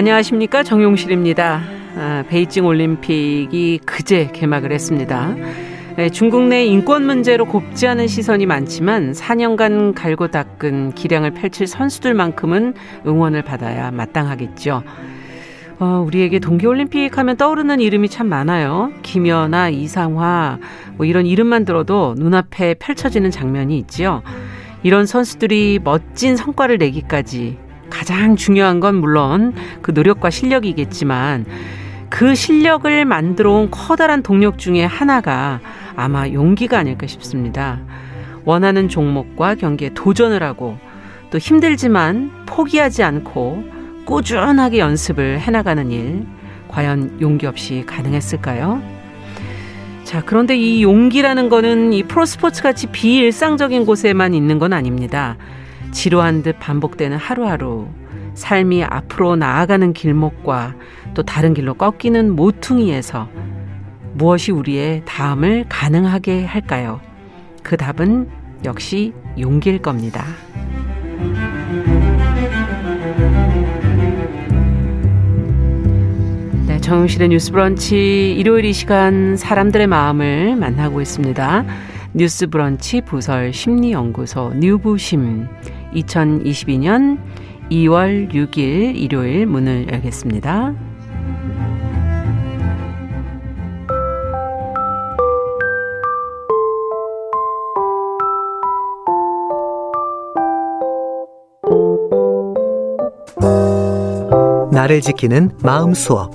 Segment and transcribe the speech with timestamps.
[0.00, 1.60] 안녕하십니까 정용실입니다.
[1.98, 5.36] 아, 베이징 올림픽이 그제 개막을 했습니다.
[5.96, 12.72] 네, 중국 내 인권 문제로 곱지 않은 시선이 많지만 4년간 갈고 닦은 기량을 펼칠 선수들만큼은
[13.06, 14.82] 응원을 받아야 마땅하겠죠.
[15.80, 18.92] 어, 우리에게 동계올림픽 하면 떠오르는 이름이 참 많아요.
[19.02, 20.60] 김연아, 이상화,
[20.96, 24.22] 뭐 이런 이름만 들어도 눈앞에 펼쳐지는 장면이 있지요.
[24.82, 27.58] 이런 선수들이 멋진 성과를 내기까지
[27.90, 31.44] 가장 중요한 건 물론 그 노력과 실력이겠지만
[32.08, 35.60] 그 실력을 만들어 온 커다란 동력 중에 하나가
[35.96, 37.80] 아마 용기가 아닐까 싶습니다.
[38.44, 40.78] 원하는 종목과 경기에 도전을 하고
[41.30, 43.64] 또 힘들지만 포기하지 않고
[44.04, 46.26] 꾸준하게 연습을 해나가는 일,
[46.68, 48.82] 과연 용기 없이 가능했을까요?
[50.04, 55.36] 자, 그런데 이 용기라는 거는 이 프로스포츠 같이 비일상적인 곳에만 있는 건 아닙니다.
[55.92, 57.88] 지루한 듯 반복되는 하루하루,
[58.34, 60.74] 삶이 앞으로 나아가는 길목과
[61.14, 63.28] 또 다른 길로 꺾이는 모퉁이에서
[64.14, 67.00] 무엇이 우리의 다음을 가능하게 할까요?
[67.62, 68.28] 그 답은
[68.64, 70.24] 역시 용기일 겁니다.
[76.66, 81.64] 네, 정용실의 뉴스 브런치 일요일 이 시간 사람들의 마음을 만나고 있습니다.
[82.12, 85.46] 뉴스 브런치 부설 심리연구소 뉴부심
[85.94, 87.18] 2022년
[87.70, 90.74] 2월 6일 일요일 문을 열겠습니다.
[104.72, 106.32] 나를 지키는 마음 수업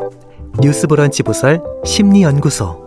[0.61, 2.84] 뉴스 브런치 부설 심리 연구소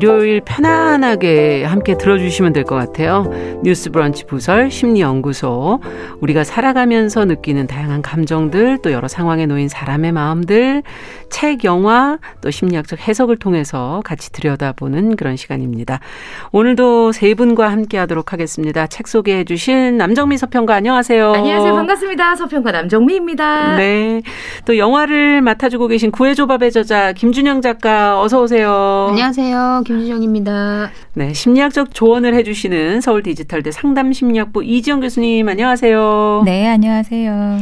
[0.00, 3.24] 일요일 편안하게 함께 들어주시면 될 것 같아요.
[3.62, 5.80] 뉴스 브런치 부설 심리연구소.
[6.20, 10.82] 우리가 살아가면서 느끼는 다양한 감정들, 또 여러 상황에 놓인 사람의 마음들,
[11.30, 16.00] 책, 영화, 또 심리학적 해석을 통해서 같이 들여다보는 그런 시간입니다.
[16.52, 18.86] 오늘도 세 분과 함께 하도록 하겠습니다.
[18.86, 21.32] 책 소개해 주신 남정미 서평가 안녕하세요.
[21.32, 21.74] 안녕하세요.
[21.74, 22.36] 반갑습니다.
[22.36, 23.76] 서평가 남정미입니다.
[23.76, 24.22] 네.
[24.64, 29.06] 또 영화를 맡아주고 계신 구해조밥의 저자 김준영 작가 어서 오세요.
[29.10, 29.82] 안녕하세요.
[29.94, 30.90] 김준영입니다.
[31.14, 31.32] 네.
[31.34, 36.42] 심리학적 조언을 해주시는 서울 디지털대 상담 심리학부 이지영 교수님 안녕하세요.
[36.44, 36.68] 네.
[36.68, 37.58] 안녕하세요.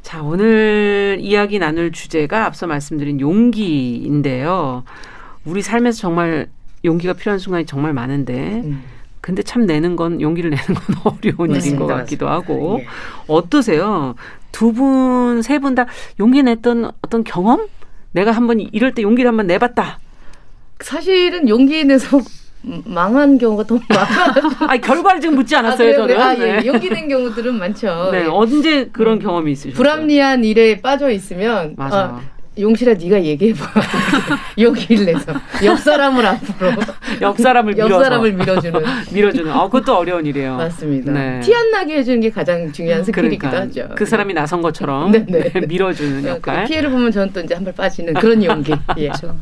[0.00, 4.84] 자, 오늘 이야기 나눌 주제가 앞서 말씀드린 용기인데요.
[5.44, 6.46] 우리 삶에서 정말
[6.86, 8.82] 용기가 필요한 순간이 정말 많은데, 음.
[9.20, 12.78] 근데 참 내는 건, 용기를 내는 건 어려운 네, 일인 것 같기도 하고.
[12.80, 12.86] 예.
[13.26, 14.14] 어떠세요?
[14.52, 15.84] 두 분, 세 분 다
[16.18, 17.66] 용기 냈던 어떤 경험?
[18.12, 19.98] 내가 한번 이럴 때 용기를 한번 내봤다.
[20.80, 22.20] 사실은 용기 내서
[22.84, 24.66] 망한 경우가 더 많아.
[24.72, 26.20] 아 결과를 지금 묻지 않았어요, 아, 저는.
[26.20, 26.38] 아, 예.
[26.60, 26.66] 네.
[26.66, 28.10] 용기낸 경우들은 많죠.
[28.12, 28.26] 네, 예.
[28.26, 29.18] 언제 그런 음.
[29.20, 29.74] 경험이 있으셨어요?
[29.76, 31.96] 불합리한 일에 빠져 있으면 맞아.
[31.98, 32.20] 아,
[32.60, 33.66] 용실아 네가 얘기해봐.
[34.58, 35.32] 용기를 내서
[35.64, 36.72] 옆 사람을 앞으로
[37.22, 38.80] 옆 사람을 밀어서 옆 사람을 밀어주는
[39.12, 39.52] 밀어주는.
[39.52, 40.56] 어 그것도 어려운 일이에요.
[40.56, 41.12] 맞습니다.
[41.12, 41.40] 네.
[41.40, 43.94] 티안 나게 해주는 게 가장 중요한 스킬이기도 그러니까, 하죠.
[43.94, 45.50] 그 사람이 나선 것처럼 네, 네.
[45.52, 46.64] 네 밀어주는 그 역할.
[46.64, 48.72] 피해를 보면 저는 또 이제 한 발 빠지는 그런 용기.
[48.96, 49.08] 예.
[49.08, 49.36] 그렇죠.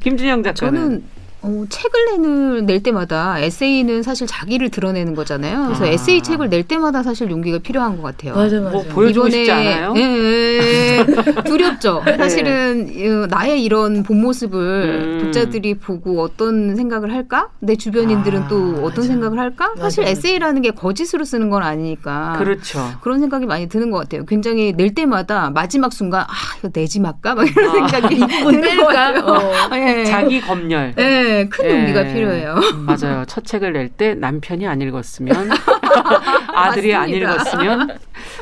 [0.00, 1.02] 김준영 작가는 저는
[1.42, 5.64] 어, 책을 내는, 낼 때마다 에세이는 사실 자기를 드러내는 거잖아요.
[5.66, 5.88] 그래서 아.
[5.88, 8.34] 에세이 책을 낼 때마다 사실 용기가 필요한 것 같아요.
[8.34, 8.70] 맞아, 맞아.
[8.70, 9.94] 뭐 보여주고 싶지 않아요?
[9.96, 11.42] 예, 예, 예.
[11.44, 12.02] 두렵죠.
[12.06, 12.16] 네.
[12.18, 15.24] 사실은 나의 이런 본 모습을 음.
[15.24, 17.48] 독자들이 보고 어떤 생각을 할까?
[17.60, 19.02] 내 주변인들은 아, 또 어떤 맞아.
[19.04, 19.72] 생각을 할까?
[19.78, 20.10] 사실 맞아.
[20.10, 22.34] 에세이라는 게 거짓으로 쓰는 건 아니니까.
[22.38, 22.80] 그렇죠.
[23.00, 24.26] 그런 생각이 많이 드는 것 같아요.
[24.26, 27.34] 굉장히 낼 때마다 마지막 순간 아 이거 내지 말까?
[27.34, 27.88] 막 이런 아.
[27.88, 29.24] 생각이 드는 것 같아요.
[29.24, 29.76] 어.
[29.76, 30.04] 예.
[30.04, 30.94] 자기 검열.
[30.98, 31.29] 예.
[31.30, 31.78] 네, 큰 네.
[31.78, 32.56] 용기가 필요해요.
[32.86, 33.24] 맞아요.
[33.26, 35.30] 첫 책을 낼 때 남편이 안 읽었으면
[36.54, 37.88] 아들이 안 읽었으면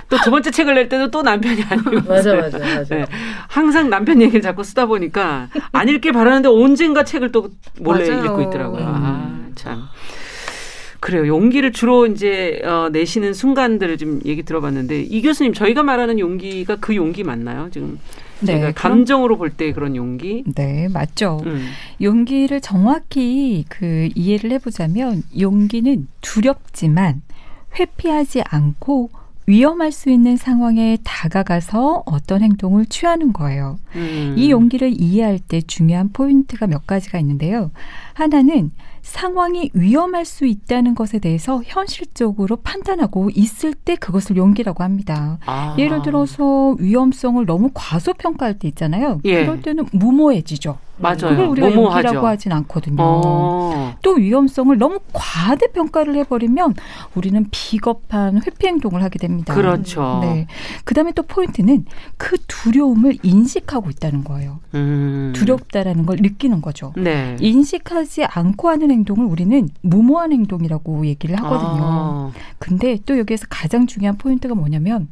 [0.08, 2.02] 또 두 번째 책을 낼 때도 또 남편이 안 읽었어요.
[2.08, 2.94] 맞아, 맞아, 맞아.
[2.94, 3.04] 네.
[3.48, 7.50] 항상 남편 얘기를 자꾸 쓰다 보니까 안 읽길 바라는데 언젠가 책을 또
[7.80, 8.24] 몰래 맞아요.
[8.24, 8.80] 읽고 있더라고요.
[8.80, 8.86] 음.
[8.86, 9.82] 아, 참.
[11.00, 11.26] 그래요.
[11.28, 16.96] 용기를 주로 이제 어, 내시는 순간들을 좀 얘기 들어봤는데 이 교수님 저희가 말하는 용기가 그
[16.96, 17.68] 용기 맞나요?
[17.72, 17.98] 지금
[18.40, 20.44] 네, 감정으로 볼 때 그런 용기.
[20.54, 21.40] 네, 맞죠.
[21.46, 21.66] 음.
[22.00, 27.22] 용기를 정확히 그 이해를 해보자면 용기는 두렵지만
[27.78, 29.10] 회피하지 않고
[29.46, 33.78] 위험할 수 있는 상황에 다가가서 어떤 행동을 취하는 거예요.
[33.96, 34.34] 음.
[34.36, 37.70] 이 용기를 이해할 때 중요한 포인트가 몇 가지가 있는데요.
[38.12, 38.70] 하나는
[39.08, 45.38] 상황이 위험할 수 있다는 것에 대해서 현실적으로 판단하고 있을 때 그것을 용기라고 합니다.
[45.46, 45.74] 아.
[45.78, 49.20] 예를 들어서 위험성을 너무 과소평가할 때 있잖아요.
[49.24, 49.44] 예.
[49.44, 50.78] 그럴 때는 무모해지죠.
[50.98, 51.16] 맞아요.
[51.16, 51.72] 그걸 우리가.
[51.72, 52.96] 용기라고 하진 않거든요.
[53.00, 53.94] 어.
[54.02, 56.74] 또 위험성을 너무 과대 평가를 해버리면
[57.14, 59.54] 우리는 비겁한 회피 행동을 하게 됩니다.
[59.54, 60.18] 그렇죠.
[60.22, 60.46] 네.
[60.84, 61.84] 그다음에 또 포인트는
[62.16, 64.60] 그 두려움을 인식하고 있다는 거예요.
[64.74, 65.32] 음.
[65.34, 66.92] 두렵다라는 걸 느끼는 거죠.
[66.96, 67.36] 네.
[67.40, 71.82] 인식하지 않고 하는 행동을 우리는 무모한 행동이라고 얘기를 하거든요.
[71.82, 72.32] 아.
[72.58, 75.08] 근데 또 여기에서 가장 중요한 포인트가 뭐냐면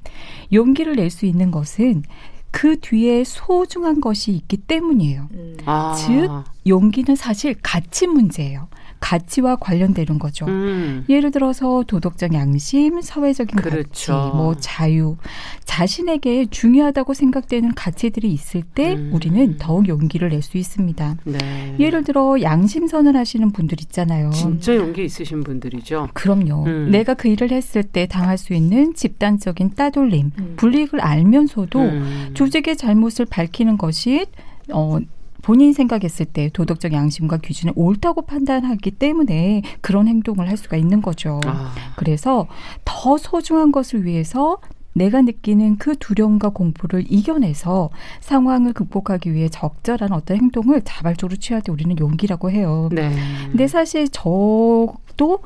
[0.53, 2.03] 용기를 낼 수 있는 것은
[2.50, 5.28] 그 뒤에 소중한 것이 있기 때문이에요.
[5.32, 5.56] 음.
[5.66, 5.94] 아.
[5.94, 6.28] 즉
[6.66, 8.69] 용기는 사실 가치 문제예요.
[9.00, 10.46] 가치와 관련되는 거죠.
[10.46, 11.04] 음.
[11.08, 14.12] 예를 들어서 도덕적 양심, 사회적인 그렇죠.
[14.12, 15.16] 가치, 뭐 자유,
[15.64, 19.10] 자신에게 중요하다고 생각되는 가치들이 있을 때 음.
[19.12, 21.16] 우리는 더욱 용기를 낼 수 있습니다.
[21.25, 21.76] 네.
[21.81, 24.31] 예를 들어 양심선을 하시는 분들 있잖아요.
[24.31, 26.08] 진짜 용기 있으신 분들이죠.
[26.14, 26.64] 그럼요.
[26.66, 26.90] 음.
[26.93, 30.54] 내가 그 일을 했을 때 당할 수 있는 집단적인 따돌림, 음.
[30.56, 32.31] 불이익을 알면서도 음.
[32.34, 34.26] 조직의 잘못을 밝히는 것이
[34.72, 34.98] 어,
[35.46, 41.40] 본인 생각했을 때 도덕적 양심과 기준을 옳다고 판단하기 때문에 그런 행동을 할 수가 있는 거죠.
[41.46, 41.72] 아.
[41.94, 42.48] 그래서
[42.84, 44.58] 더 소중한 것을 위해서
[44.93, 51.70] 내가 느끼는 그 두려움과 공포를 이겨내서 상황을 극복하기 위해 적절한 어떤 행동을 자발적으로 취할 때
[51.70, 52.88] 우리는 용기라고 해요.
[52.90, 53.12] 네.
[53.48, 55.38] 근데 사실 저도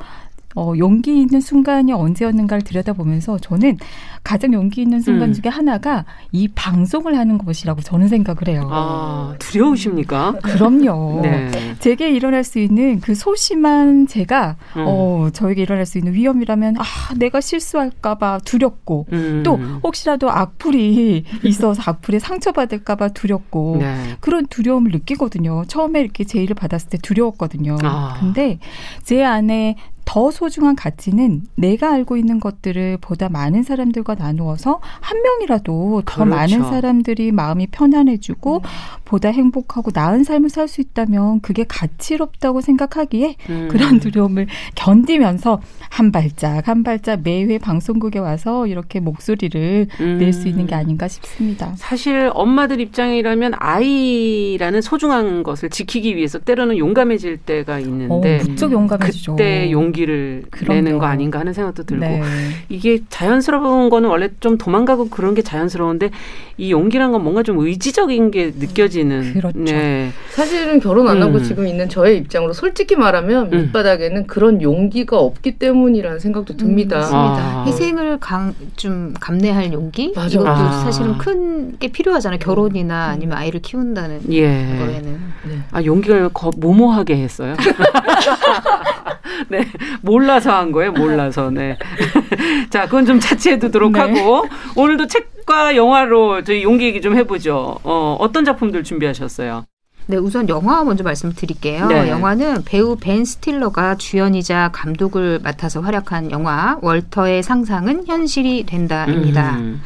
[0.57, 3.77] 어, 용기 있는 순간이 언제였는가를 들여다보면서 저는
[4.23, 5.33] 가장 용기 있는 순간 음.
[5.33, 8.69] 중에 하나가 이 방송을 하는 것이라고 저는 생각을 해요.
[8.71, 10.37] 아, 두려우십니까?
[10.43, 11.21] 그럼요.
[11.25, 11.51] 네.
[11.81, 14.85] 제게 일어날 수 있는 그 소심한 제가 음.
[14.87, 16.85] 어, 저에게 일어날 수 있는 위험이라면 아,
[17.17, 19.43] 내가 실수할까 봐 두렵고 음.
[19.45, 24.17] 또 혹시라도 악플이 있어서 악플에 상처받을까 봐 두렵고 네.
[24.21, 25.65] 그런 두려움을 느끼거든요.
[25.67, 27.79] 처음에 이렇게 제의를 받았을 때 두려웠거든요.
[27.83, 28.17] 아.
[28.21, 28.59] 근데
[29.03, 36.03] 제 안에 더 소중한 가치는 내가 알고 있는 것들을 보다 많은 사람들과 나누어서 한 명이라도
[36.07, 36.31] 더 그렇죠.
[36.37, 38.63] 많은 사람들이 마음이 편안해지고 음.
[39.05, 43.69] 보다 행복하고 나은 삶을 살 수 있다면 그게 가치롭다고 생각하기에 음.
[43.71, 44.47] 그런 두려움을
[44.77, 50.19] 견디면서 한 발짝 한 발짝 매회 방송국에 와서 이렇게 목소리를 음.
[50.19, 51.73] 낼수 있는 게 아닌가 싶습니다.
[51.77, 59.33] 사실 엄마들 입장이라면 아이라는 소중한 것을 지키기 위해서 때로는 용감해질 때가 있는데 어, 무척 용감해지죠.
[59.33, 60.75] 그때 용기를 그럼요.
[60.83, 62.23] 내는 거 아닌가 하는 생각도 들고 네.
[62.69, 66.11] 이게 자연스러운 거는 원래 좀 도망가고 그런 게 자연스러운데
[66.59, 69.35] 이 용기란 건 뭔가 좀 의지적인 게 느껴지는.
[69.35, 69.59] 그렇죠.
[69.59, 70.11] 네.
[70.31, 71.43] 사실은 결혼 안 하고 음.
[71.45, 73.63] 지금 있는 저의 입장으로 솔직히 말하면 음.
[73.63, 76.99] 밑바닥에는 그런 용기가 없기 때문이라는 생각도 듭니다.
[76.99, 77.65] 음, 아.
[77.67, 80.29] 희생을 강, 좀 감내할 용기 맞아.
[80.29, 80.81] 이것도 아.
[80.81, 82.39] 사실은 큰 게 필요하잖아요.
[82.39, 83.13] 결혼이나 음.
[83.13, 84.43] 아니면 아이를 키운다는 예.
[84.79, 85.21] 거에는.
[85.49, 85.59] 네.
[85.71, 87.55] 아 용기가 거, 모모하게 했어요.
[89.49, 89.67] 네,
[90.03, 90.93] 몰라서 한 거예요.
[90.93, 91.51] 몰라서.
[91.51, 91.77] 네.
[92.71, 94.01] 자, 그건 좀 차치해 두도록 네.
[94.01, 94.47] 하고
[94.77, 97.79] 오늘도 책과 영화로 저희 용기 얘기 좀 해보죠.
[97.83, 99.65] 어, 어떤 작품들 준비하셨어요?
[100.07, 101.87] 네, 우선 영화 먼저 말씀드릴게요.
[101.87, 102.09] 네.
[102.09, 109.57] 영화는 배우 벤 스틸러가 주연이자 감독을 맡아서 활약한 영화 월터의 상상은 현실이 된다입니다.
[109.59, 109.81] 음.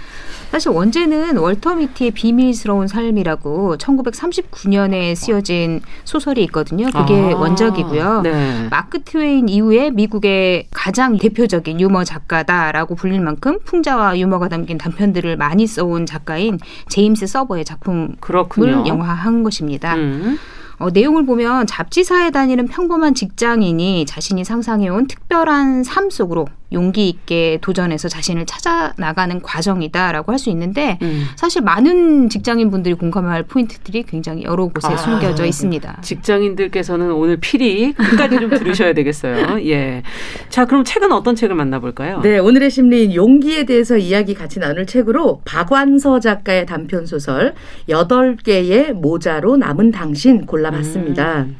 [0.54, 6.86] 사실 원제는 월터 미티의 비밀스러운 삶이라고 1939년에 쓰여진 소설이 있거든요.
[6.92, 8.20] 그게 아, 원작이고요.
[8.22, 8.68] 네.
[8.70, 15.66] 마크 트웨인 이후에 미국의 가장 대표적인 유머 작가다라고 불릴 만큼 풍자와 유머가 담긴 단편들을 많이
[15.66, 18.84] 써온 작가인 제임스 서버의 작품을 그렇군요.
[18.86, 19.96] 영화한 것입니다.
[19.96, 20.38] 음.
[20.78, 28.08] 어, 내용을 보면 잡지사에 다니는 평범한 직장인이 자신이 상상해온 특별한 삶 속으로 용기 있게 도전해서
[28.08, 31.24] 자신을 찾아 나가는 과정이다라고 할 수 있는데 음.
[31.36, 35.98] 사실 많은 직장인 분들이 공감할 포인트들이 굉장히 여러 곳에 아, 숨겨져 있습니다.
[36.02, 39.60] 직장인들께서는 오늘 필히 끝까지 좀 들으셔야 되겠어요.
[39.66, 40.02] 예.
[40.48, 42.20] 자, 그럼 책은 어떤 책을 만나볼까요?
[42.20, 47.54] 네, 오늘의 심리인 용기에 대해서 이야기 같이 나눌 책으로 박완서 작가의 단편 소설
[47.88, 51.42] 8개의 모자로 남은 당신 골라봤습니다.
[51.42, 51.56] 음.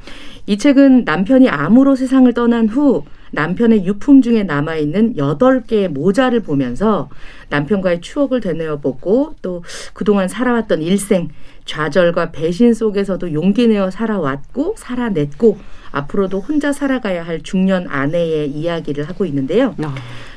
[0.47, 3.05] 이 책은 남편이 암으로 세상을 떠난 후
[3.35, 7.09] 남편의 유품 중에 남아있는 여덟 개의 모자를 보면서
[7.51, 9.63] 남편과의 추억을 되뇌어 보고 또
[9.93, 11.29] 그동안 살아왔던 일생,
[11.65, 15.59] 좌절과 배신 속에서도 용기 내어 살아왔고 살아냈고
[15.95, 19.75] 앞으로도 혼자 살아가야 할 중년 아내의 이야기를 하고 있는데요.
[19.79, 19.95] 어.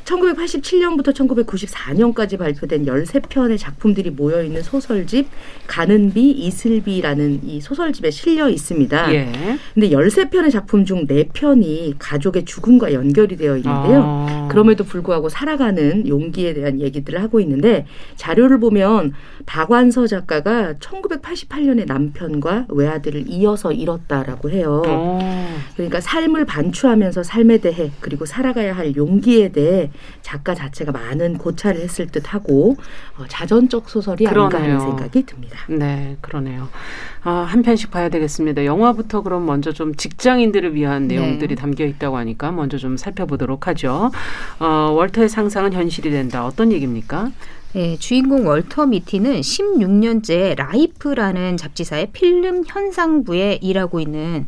[0.08, 5.28] 1987년부터 1994년까지 발표된 13편의 작품들이 모여 있는 소설집
[5.68, 9.14] 가는 비 이슬비라는 이 소설집에 실려 있습니다.
[9.14, 9.32] 예.
[9.74, 14.02] 근데 13편의 작품 중 4편이 가족의 죽음과 연결이 되어 있는데요.
[14.04, 14.48] 아.
[14.50, 17.86] 그럼에도 불구하고 살아가는 용기에 대한 얘기들을 하고 있는데
[18.16, 19.14] 자료를 보면
[19.46, 24.84] 박완서 작가가 1988년에 남편과 외아들을 이어서 잃었다라고 해요.
[24.86, 25.47] 아.
[25.76, 32.08] 그러니까 삶을 반추하면서 삶에 대해 그리고 살아가야 할 용기에 대해 작가 자체가 많은 고찰을 했을
[32.08, 32.76] 듯하고
[33.18, 34.58] 어, 자전적 소설이 그러네요.
[34.58, 35.60] 아닌가 하는 생각이 듭니다.
[35.68, 36.70] 네, 그러네요.
[37.24, 38.66] 아, 한 편씩 봐야 되겠습니다.
[38.66, 41.16] 영화부터 그럼 먼저 좀 직장인들을 위한 네.
[41.16, 44.12] 내용들이 담겨 있다고 하니까 먼저 좀 살펴보도록 하죠.
[44.60, 46.46] 어, 월터의 상상은 현실이 된다.
[46.46, 47.32] 어떤 얘기입니까?
[47.74, 54.48] 네, 주인공 월터 미티는 16년째 라이프라는 잡지사의 필름 현상부에 일하고 있는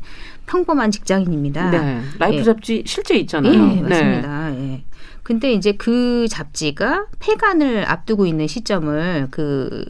[0.49, 1.69] 평범한 직장인입니다.
[1.69, 2.01] 네.
[2.17, 2.43] 라이프 예.
[2.43, 3.53] 잡지 실제 있잖아요.
[3.53, 4.55] 예, 맞습니다.
[4.55, 4.83] 예.
[5.21, 9.85] 근데 이제 그 잡지가 폐간을 앞두고 있는 시점을 그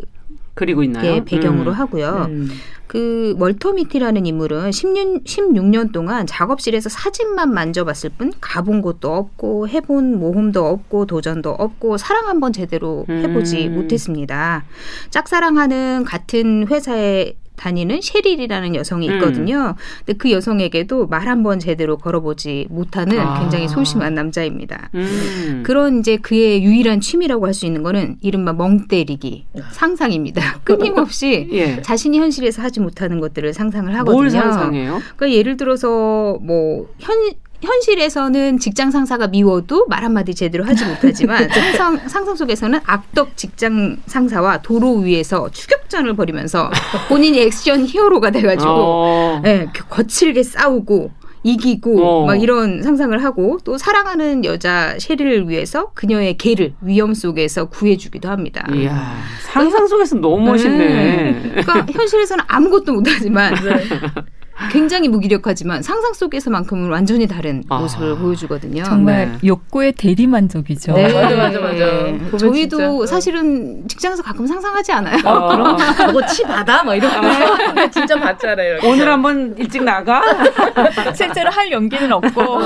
[0.53, 1.05] 그리고 있나요?
[1.05, 1.75] 예, 배경으로 음.
[1.75, 2.25] 하고요.
[2.27, 2.49] 음.
[2.87, 10.19] 그 월터 미티라는 인물은 10년, 16년 동안 작업실에서 사진만 만져봤을 뿐 가본 곳도 없고 해본
[10.19, 13.75] 모험도 없고 도전도 없고 사랑 한번 제대로 해보지 음.
[13.75, 14.65] 못했습니다.
[15.11, 19.15] 짝사랑하는 같은 회사에 다니는 셰릴이라는 여성이 음.
[19.15, 19.75] 있거든요.
[20.05, 23.39] 근데 그 여성에게도 말 한 번 제대로 걸어보지 못하는 아.
[23.41, 24.89] 굉장히 소심한 남자입니다.
[24.95, 25.61] 음.
[25.65, 30.59] 그런 이제 그의 유일한 취미라고 할 수 있는 거는 이른바 멍 때리기 상상입니다.
[30.63, 31.81] 끊임없이 예.
[31.81, 34.15] 자신이 현실에서 하지 못하는 것들을 상상을 하거든요.
[34.17, 35.01] 뭘 상상해요?
[35.17, 37.17] 그러니까 예를 들어서 뭐 현,
[37.61, 44.61] 현실에서는 직장 상사가 미워도 말 한마디 제대로 하지 못하지만 상상, 상상 속에서는 악덕 직장 상사와
[44.61, 46.69] 도로 위에서 추격전을 벌이면서
[47.07, 49.41] 본인이 액션 히어로가 돼가지고 어.
[49.45, 51.11] 예, 그 거칠게 싸우고
[51.43, 52.25] 이기고 어.
[52.25, 58.67] 막 이런 상상을 하고 또 사랑하는 여자 셰리를 위해서 그녀의 개를 위험 속에서 구해주기도 합니다.
[58.73, 59.15] 이야,
[59.53, 61.51] 상상 속에서 너무 멋있네.
[61.61, 63.53] 그러니까 현실에서는 아무것도 못하지만
[64.69, 67.79] 굉장히 무기력하지만 상상 속에서만큼은 완전히 다른 아.
[67.79, 68.83] 모습을 보여주거든요.
[68.83, 69.47] 정말 네.
[69.47, 70.93] 욕구의 대리만족이죠.
[70.93, 71.11] 네.
[71.13, 71.85] 맞아, 맞아, 맞아.
[71.85, 73.05] 보면 저희도 진짜.
[73.15, 75.17] 사실은 직장에서 가끔 상상하지 않아요.
[75.25, 76.83] 어, 그럼 저거 치 받아?
[76.83, 77.89] 막 이런 거.
[77.91, 78.73] 진짜 받잖아요.
[78.73, 78.87] 이렇게.
[78.87, 80.21] 오늘 한번 일찍 나가?
[81.15, 82.59] 실제로 할 용기는 없고 어.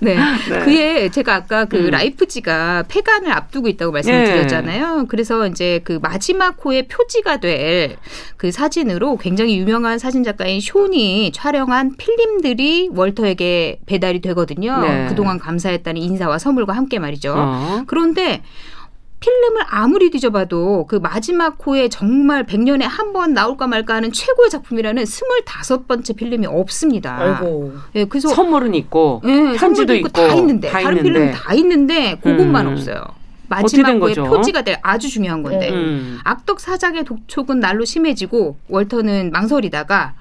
[0.00, 0.16] 네.
[0.48, 0.58] 네.
[0.60, 1.90] 그에 제가 아까 그 음.
[1.90, 4.24] 라이프지가 폐간을 앞두고 있다고 말씀을 예.
[4.24, 5.06] 드렸잖아요.
[5.08, 7.96] 그래서 이제 그 마지막 호의 표지가 될
[8.36, 14.78] 그 사진으로 굉장히 유명한 사진 작가인 쇼니 촬영한 필름들이 월터에게 배달이 되거든요.
[14.80, 15.06] 네.
[15.08, 17.34] 그동안 감사했다는 인사와 선물과 함께 말이죠.
[17.36, 17.82] 어.
[17.86, 18.42] 그런데
[19.20, 25.02] 필름을 아무리 뒤져봐도 그 마지막 호에 정말 100년에 한 번 나올까 말까 하는 최고의 작품이라는
[25.02, 27.18] 25번째 필름이 없습니다.
[27.18, 27.72] 아이고.
[27.96, 31.18] 예, 그래서 선물은 있고 예, 편지도 선물도 있고, 다 있고, 있는데 다 다른 있는데.
[31.18, 32.72] 필름 다 있는데 그것만 음.
[32.72, 33.02] 없어요.
[33.48, 34.24] 마지막에 거죠?
[34.24, 36.18] 표지가 될 아주 중요한 건데 음.
[36.22, 40.12] 악덕 사장의 독촉은 날로 심해지고 월터는 망설이다가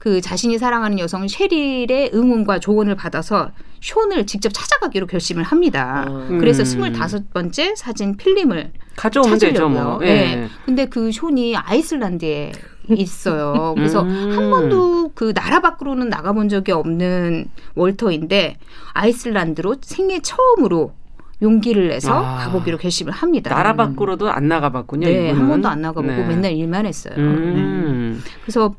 [0.00, 6.06] 그 자신이 사랑하는 여성 셰릴의 응원과 조언을 받아서 숀을 직접 찾아가기로 결심을 합니다.
[6.08, 6.38] 음.
[6.38, 6.92] 그래서 음.
[6.92, 9.84] 25번째 사진 필름을 가져오면 되죠, 찾으려고요.
[9.84, 9.98] 뭐.
[10.02, 10.08] 예.
[10.08, 10.48] 예.
[10.64, 12.52] 근데 그 숀이 아이슬란드에
[12.88, 13.74] 있어요.
[13.76, 14.32] 그래서 음.
[14.32, 18.56] 한 번도 그 나라 밖으로는 나가본 적이 없는 월터인데
[18.94, 20.94] 아이슬란드로 생애 처음으로
[21.42, 22.38] 용기를 내서 아.
[22.38, 23.54] 가보기로 결심을 합니다.
[23.54, 25.06] 나라 밖으로도 안 나가봤군요.
[25.06, 25.40] 네, 이분은.
[25.40, 26.26] 한 번도 안 나가보고 네.
[26.26, 27.14] 맨날 일만 했어요.
[27.16, 27.22] 네.
[27.22, 28.22] 음.
[28.42, 28.74] 그래서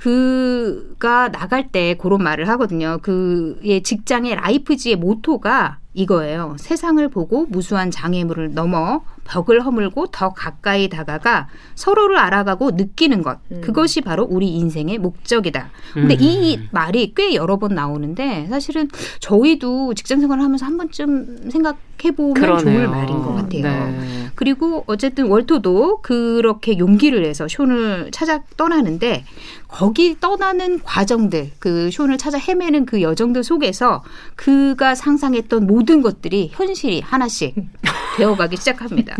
[0.00, 2.98] 그가 나갈 때 그런 말을 하거든요.
[3.02, 6.56] 그의 직장의 라이프지의 모토가 이거예요.
[6.58, 13.40] 세상을 보고 무수한 장애물을 넘어 벽을 허물고 더 가까이 다가가 서로를 알아가고 느끼는 것.
[13.52, 13.60] 음.
[13.60, 15.68] 그것이 바로 우리 인생의 목적이다.
[15.92, 16.18] 근데 음.
[16.20, 18.88] 이 말이 꽤 여러 번 나오는데 사실은
[19.18, 22.62] 저희도 직장 생활을 하면서 한 번쯤 생각 해 보면 그러네요.
[22.62, 23.62] 좋을 말인 것 같아요.
[23.62, 24.30] 네.
[24.34, 29.24] 그리고 어쨌든 월토도 그렇게 용기를 내서 숀을 찾아 떠나는데
[29.68, 34.02] 거기 떠나는 과정들 그 숀을 찾아 헤매는 그 여정들 속에서
[34.36, 37.54] 그가 상상했던 모든 것들이 현실이 하나씩
[38.16, 39.16] 되어가기 시작합니다.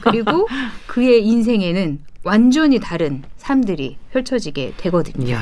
[0.00, 0.48] 그리고
[0.86, 5.34] 그의 인생에는 완전히 다른 삶들이 펼쳐지게 되거든요.
[5.34, 5.36] 예.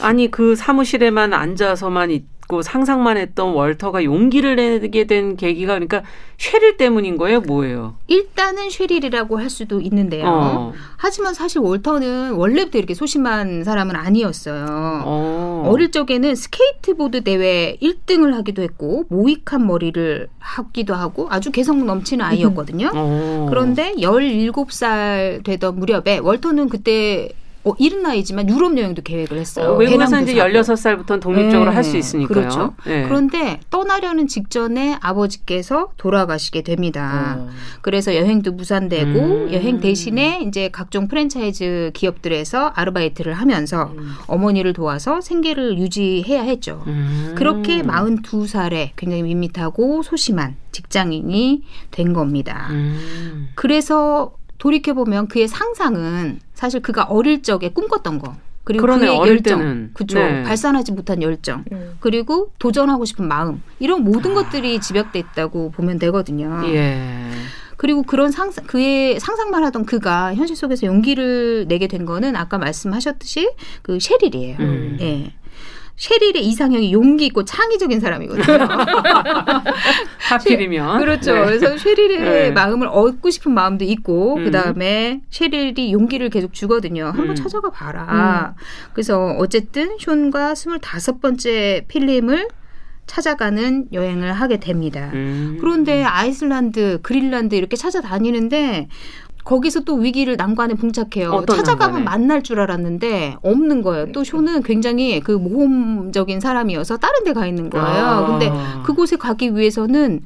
[0.00, 6.02] 아니 그 사무실에만 앉아서만 있 고 상상만 했던 월터가 용기를 내게 된 계기가 그러니까
[6.38, 7.96] 쉐릴 때문인 거예요, 뭐예요?
[8.08, 10.24] 일단은 쉐릴이라고 할 수도 있는데요.
[10.26, 10.72] 어.
[10.96, 14.66] 하지만 사실 월터는 원래부터 이렇게 소심한 사람은 아니었어요.
[15.04, 15.64] 어.
[15.66, 22.90] 어릴 적에는 스케이트보드 대회 1등을 하기도 했고 모히칸 머리를 하기도 하고 아주 개성 넘치는 아이였거든요.
[22.92, 23.46] 어.
[23.48, 27.30] 그런데 17살 되던 무렵에 월터는 그때
[27.64, 29.70] 어, 이른 나이지만 유럽 여행도 계획을 했어요.
[29.70, 30.50] 어, 외국에서 이제 사고.
[30.50, 32.34] 16살부터는 독립적으로 네, 할수 있으니까요.
[32.34, 32.74] 그렇죠.
[32.86, 33.04] 예.
[33.04, 37.36] 그런데 떠나려는 직전에 아버지께서 돌아가시게 됩니다.
[37.38, 37.48] 어.
[37.80, 39.52] 그래서 여행도 무산되고 음.
[39.52, 44.12] 여행 대신에 이제 각종 프랜차이즈 기업들에서 아르바이트를 하면서 음.
[44.26, 46.82] 어머니를 도와서 생계를 유지해야 했죠.
[46.88, 47.34] 음.
[47.36, 52.68] 그렇게 42살에 굉장히 밋밋하고 소심한 직장인이 된 겁니다.
[52.70, 53.48] 음.
[53.54, 58.36] 그래서 돌이켜보면 그의 상상은 사실 그가 어릴 적에 꿈꿨던 거.
[58.62, 59.90] 그리고 그러네, 그의 열정, 때는.
[59.92, 60.20] 그쵸.
[60.20, 60.44] 네.
[60.44, 61.96] 발산하지 못한 열정, 음.
[61.98, 64.34] 그리고 도전하고 싶은 마음, 이런 모든 아.
[64.34, 66.62] 것들이 집약돼 있다고 보면 되거든요.
[66.66, 67.28] 예.
[67.76, 73.50] 그리고 그런 상상 그의 상상만 하던 그가 현실 속에서 용기를 내게 된 거는 아까 말씀하셨듯이
[73.82, 74.58] 그 셰릴이에요.
[74.60, 74.98] 음.
[75.00, 75.32] 예.
[75.96, 78.44] 셰릴의 이상형이 용기 있고 창의적인 사람이거든요.
[80.18, 81.34] 하필이면 그렇죠.
[81.34, 81.44] 네.
[81.44, 82.50] 그래서 셰릴의 네.
[82.50, 84.44] 마음을 얻고 싶은 마음도 있고 음.
[84.44, 87.06] 그 다음에 셰릴이 용기를 계속 주거든요.
[87.06, 87.34] 한번 음.
[87.34, 88.54] 찾아가 봐라.
[88.92, 92.48] 그래서 어쨌든 숀과 스물다섯 번째 필름을
[93.06, 95.10] 찾아가는 여행을 하게 됩니다.
[95.12, 95.58] 음.
[95.60, 98.88] 그런데 아이슬란드, 그린란드 이렇게 찾아다니는데
[99.44, 101.44] 거기서 또 위기를 난관에 봉착해요.
[101.48, 102.04] 찾아가면 난관에?
[102.04, 104.12] 만날 줄 알았는데 없는 거예요.
[104.12, 107.86] 또 쇼는 굉장히 그 모험적인 사람이어서 다른 데 가 있는 거예요.
[108.04, 108.26] 아.
[108.26, 108.52] 근데
[108.84, 110.20] 그곳에 가기 위해서는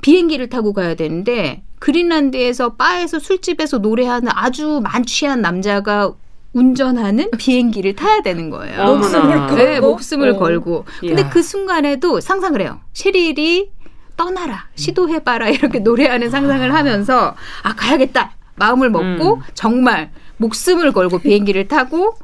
[0.00, 6.12] 비행기를 타고 가야 되는데 그린란드에서 바에서 술집에서 노래하는 아주 만취한 남자가
[6.54, 8.80] 운전하는 비행기를 타야 되는 거예요.
[8.80, 8.94] 어머나.
[8.94, 9.54] 목숨을 걸고?
[9.56, 10.38] 네, 목숨을 어.
[10.38, 10.84] 걸고.
[11.00, 11.30] 근데 이야.
[11.30, 12.80] 그 순간에도 상상을 해요.
[12.94, 13.70] 셰릴이
[14.16, 19.42] 떠나라, 시도해봐라 이렇게 노래하는 상상을 하면서 아 가야겠다 마음을 먹고 음.
[19.54, 22.14] 정말 목숨을 걸고 비행기를 타고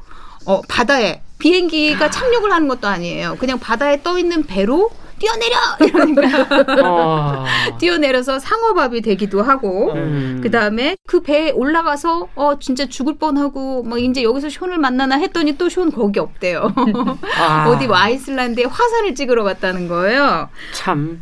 [0.45, 3.35] 어 바다에 비행기가 착륙을 하는 것도 아니에요.
[3.39, 7.45] 그냥 바다에 떠 있는 배로 뛰어내려 이러니까 어.
[7.77, 10.39] 뛰어내려서 상어밥이 되기도 하고 음.
[10.41, 15.57] 그 다음에 그 배에 올라가서 어 진짜 죽을 뻔하고 막 이제 여기서 숀을 만나나 했더니
[15.57, 16.73] 또숀 거기 없대요.
[17.39, 20.49] 아, 어디 뭐 아이슬란드에 화산을 찍으러 갔다는 거예요.
[20.73, 21.21] 참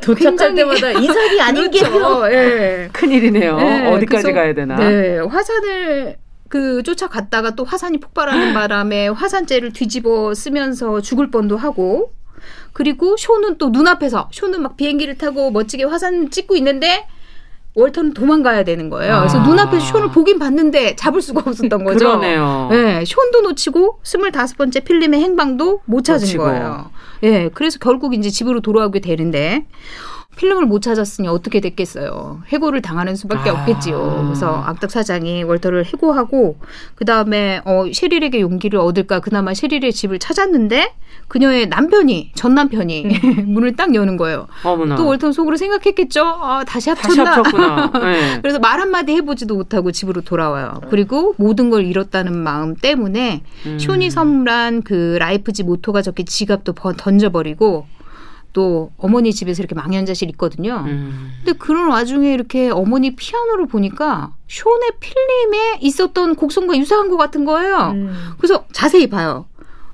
[0.00, 2.30] 도착할 때마다 이삭이 아닌 게 그렇죠.
[2.32, 2.88] 예.
[2.92, 3.56] 큰일이네요.
[3.56, 4.76] 네, 어디까지 그래서- 가야 되나?
[4.76, 6.16] 네, 화산을
[6.48, 12.12] 그 쫓아갔다가 또 화산이 폭발하는 바람에 화산재를 뒤집어 쓰면서 죽을 뻔도 하고
[12.72, 17.06] 그리고 쇼는 또 눈앞에서 쇼는 막 비행기를 타고 멋지게 화산 찍고 있는데
[17.74, 19.18] 월터는 도망가야 되는 거예요.
[19.18, 19.46] 그래서 아.
[19.46, 21.98] 눈앞에서 쇼를 보긴 봤는데 잡을 수가 없었던 거죠.
[21.98, 22.68] 그러네요.
[22.70, 26.44] 네, 쇼도 놓치고 스물다섯 번째 필름의 행방도 못 찾은 놓치고.
[26.44, 26.90] 거예요.
[27.24, 29.66] 예, 그래서 결국 이제 집으로 돌아오게 되는데
[30.36, 32.42] 필름을 못 찾았으니 어떻게 됐겠어요.
[32.48, 33.54] 해고를 당하는 수밖에 아.
[33.54, 34.24] 없겠지요.
[34.26, 36.56] 그래서 악덕 사장이 월터를 해고하고
[36.94, 40.92] 그 다음에 어, 셰릴에게 용기를 얻을까 그나마 셰릴의 집을 찾았는데
[41.28, 43.04] 그녀의 남편이 전 남편이
[43.46, 44.46] 문을 딱 여는 거예요.
[44.64, 44.96] 어머나.
[44.96, 46.22] 또 월터는 속으로 생각했겠죠.
[46.24, 47.30] 아, 다시 다시 합쳤나?
[47.38, 47.90] 합쳤구나.
[48.04, 48.38] 네.
[48.42, 50.80] 그래서 말 한마디 해보지도 못하고 집으로 돌아와요.
[50.90, 53.78] 그리고 모든 걸 잃었다는 마음 때문에 음.
[53.78, 57.86] 쇼니 선물한 그 라이프지 모토가 적힌 지갑도 번- 던져버리고
[58.54, 60.84] 또 어머니 집에서 이렇게 망연자실 있거든요.
[60.86, 61.32] 음.
[61.44, 67.90] 근데 그런 와중에 이렇게 어머니 피아노를 보니까 쇼네 필름에 있었던 곡선과 유사한 것 같은 거예요.
[67.94, 68.14] 음.
[68.38, 69.46] 그래서 자세히 봐요.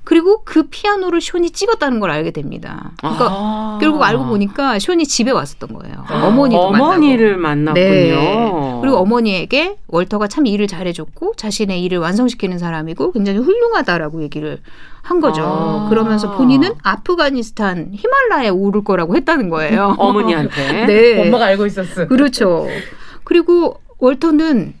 [0.03, 2.91] 그리고 그 피아노를 쇼니 찍었다는 걸 알게 됩니다.
[2.97, 3.77] 그러니까 아.
[3.79, 6.05] 결국 알고 보니까 쇼니 집에 왔었던 거예요.
[6.09, 7.79] 어머니도 어머니를 만나고.
[7.79, 8.15] 만났군요.
[8.15, 8.79] 네.
[8.81, 14.59] 그리고 어머니에게 월터가 참 일을 잘해줬고 자신의 일을 완성시키는 사람이고 굉장히 훌륭하다라고 얘기를
[15.03, 15.43] 한 거죠.
[15.43, 15.87] 아.
[15.89, 19.95] 그러면서 본인은 아프가니스탄 히말라야에 오를 거라고 했다는 거예요.
[19.99, 20.85] 어머니한테.
[20.87, 21.21] 네.
[21.21, 22.07] 엄마가 알고 있었어.
[22.07, 22.67] 그렇죠.
[23.23, 24.73] 그리고 월터는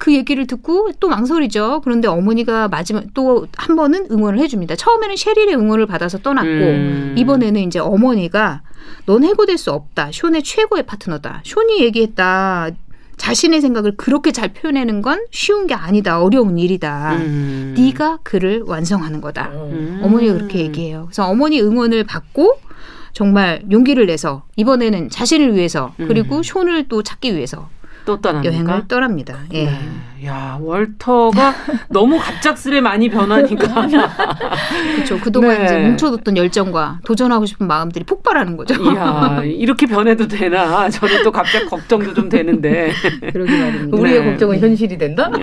[0.00, 1.82] 그 얘기를 듣고 또 망설이죠.
[1.84, 4.74] 그런데 어머니가 마지막 또 한 번은 응원을 해줍니다.
[4.74, 7.14] 처음에는 셰릴의 응원을 받아서 떠났고 음.
[7.18, 8.62] 이번에는 이제 어머니가
[9.06, 10.10] 넌 해고될 수 없다.
[10.12, 11.42] 쇼의 최고의 파트너다.
[11.44, 12.70] 쇼니 얘기했다.
[13.18, 16.22] 자신의 생각을 그렇게 잘 표현하는 건 쉬운 게 아니다.
[16.22, 17.16] 어려운 일이다.
[17.16, 17.74] 음.
[17.76, 19.50] 네가 그를 완성하는 거다.
[19.52, 20.00] 음.
[20.02, 21.04] 어머니가 그렇게 얘기해요.
[21.08, 22.58] 그래서 어머니 응원을 받고
[23.12, 26.42] 정말 용기를 내서 이번에는 자신을 위해서 그리고 음.
[26.42, 27.68] 쇼를 또 찾기 위해서
[28.04, 28.52] 또 떠납니까?
[28.52, 29.38] 여행을 떠납니다.
[29.52, 29.64] 예.
[29.64, 29.78] 네.
[30.26, 31.54] 야 월터가
[31.88, 33.86] 너무 갑작스레 많이 변하니까.
[34.94, 35.18] 그렇죠.
[35.18, 35.64] 그동안 네.
[35.64, 38.74] 이제 뭉쳐뒀던 열정과 도전하고 싶은 마음들이 폭발하는 거죠.
[38.74, 40.90] 이야 이렇게 변해도 되나?
[40.90, 42.92] 저는 또 갑자기 걱정도 좀 되는데
[43.32, 43.96] 그러게 말입니다.
[43.96, 44.30] 우리의 네.
[44.30, 45.30] 걱정은 현실이 된다?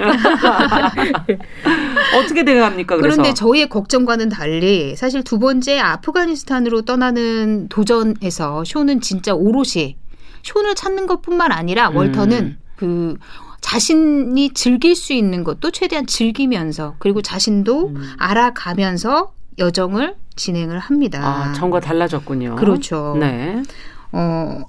[2.15, 2.98] 어떻게 돼갑니까?
[2.98, 9.96] 그래서 그런데 저희의 걱정과는 달리 사실 두 번째 아프가니스탄으로 떠나는 도전에서 쇼는 진짜 오롯이
[10.48, 11.98] 쇼를 찾는 것뿐만 아니라 음.
[11.98, 13.18] 월터는 그
[13.62, 18.02] 자신이 즐길 수 있는 것도 최대한 즐기면서 그리고 자신도 음.
[18.18, 21.20] 알아가면서 여정을 진행을 합니다.
[21.26, 22.56] 아 전과 달라졌군요.
[22.56, 23.18] 그렇죠.
[23.20, 23.62] 네.
[24.12, 24.62] 어,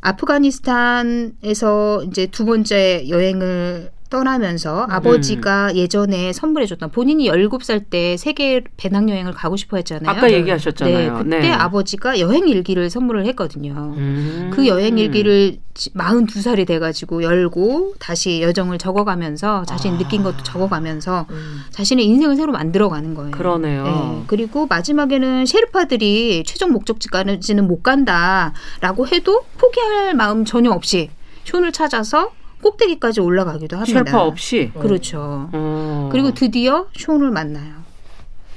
[0.00, 4.90] 아프가니스탄에서 이제 두 번째 여행을 떠나면서 음.
[4.90, 10.10] 아버지가 예전에 선물해줬던 본인이 17살 때 세계 배낭여행을 가고 싶어 했잖아요.
[10.10, 11.12] 아까 얘기하셨잖아요.
[11.12, 11.50] 네, 그때 네.
[11.52, 13.94] 아버지가 여행 일기를 선물을 했거든요.
[13.96, 14.50] 음.
[14.52, 19.98] 그 여행 일기를 42살이 돼가지고 열고 다시 여정을 적어가면서 자신이 아.
[19.98, 21.60] 느낀 것도 적어가면서 음.
[21.70, 23.30] 자신의 인생을 새로 만들어가는 거예요.
[23.30, 23.84] 그러네요.
[23.84, 24.24] 네.
[24.26, 31.10] 그리고 마지막에는 셰르파들이 최종 목적지까지는 못 간다라고 해도 포기할 마음 전혀 없이
[31.44, 33.92] 숀을 찾아서 꼭대기까지 올라가기도 합니다.
[34.04, 34.70] 쉘파 없이.
[34.78, 35.48] 그렇죠.
[35.52, 36.08] 어.
[36.12, 37.80] 그리고 드디어 숀을 만나요.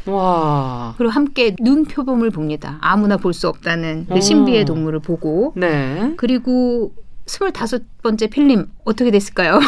[0.05, 0.93] 와.
[0.97, 2.77] 그리고 함께 눈 표범을 봅니다.
[2.81, 4.19] 아무나 볼 수 없다는 그 어.
[4.19, 6.13] 신비의 동물을 보고 네.
[6.17, 6.91] 그리고
[7.25, 9.59] 스물다섯 번째 필름 어떻게 됐을까요?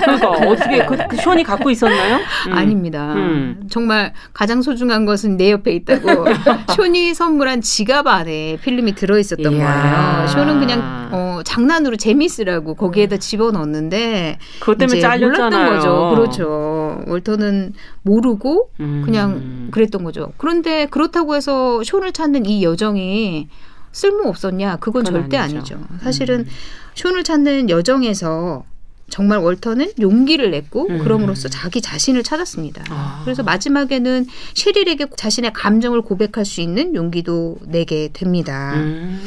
[0.00, 2.16] 그러니까 어떻게 그, 그 쇼니 갖고 있었나요?
[2.46, 2.52] 음.
[2.52, 3.12] 아닙니다.
[3.12, 3.68] 음.
[3.68, 6.24] 정말 가장 소중한 것은 내 옆에 있다고
[6.74, 10.26] 쇼니 선물한 지갑 안에 필름이 들어 있었던 거예요.
[10.28, 15.74] 쇼는 그냥 어, 장난으로 재미있으라고 거기에다 집어 넣었는데 그것 때문에 잘렸잖아요.
[15.74, 16.12] 거죠.
[16.14, 17.02] 그렇죠.
[17.06, 19.02] 월터는 모르고 음.
[19.04, 20.32] 그냥 그랬던 거죠.
[20.38, 23.48] 그런데 그렇다고 해서 쇼를 찾는 이 여정이
[23.92, 24.76] 쓸모 없었냐?
[24.76, 25.76] 그건 절대 아니죠.
[25.76, 25.80] 아니죠.
[26.02, 26.46] 사실은 음.
[26.94, 28.64] 션을 찾는 여정에서
[29.10, 30.98] 정말 월터는 용기를 냈고 음.
[30.98, 32.84] 그럼으로써 자기 자신을 찾았습니다.
[32.90, 33.22] 아.
[33.24, 38.74] 그래서 마지막에는 셰릴에게 자신의 감정을 고백할 수 있는 용기도 내게 됩니다.
[38.74, 39.20] 음.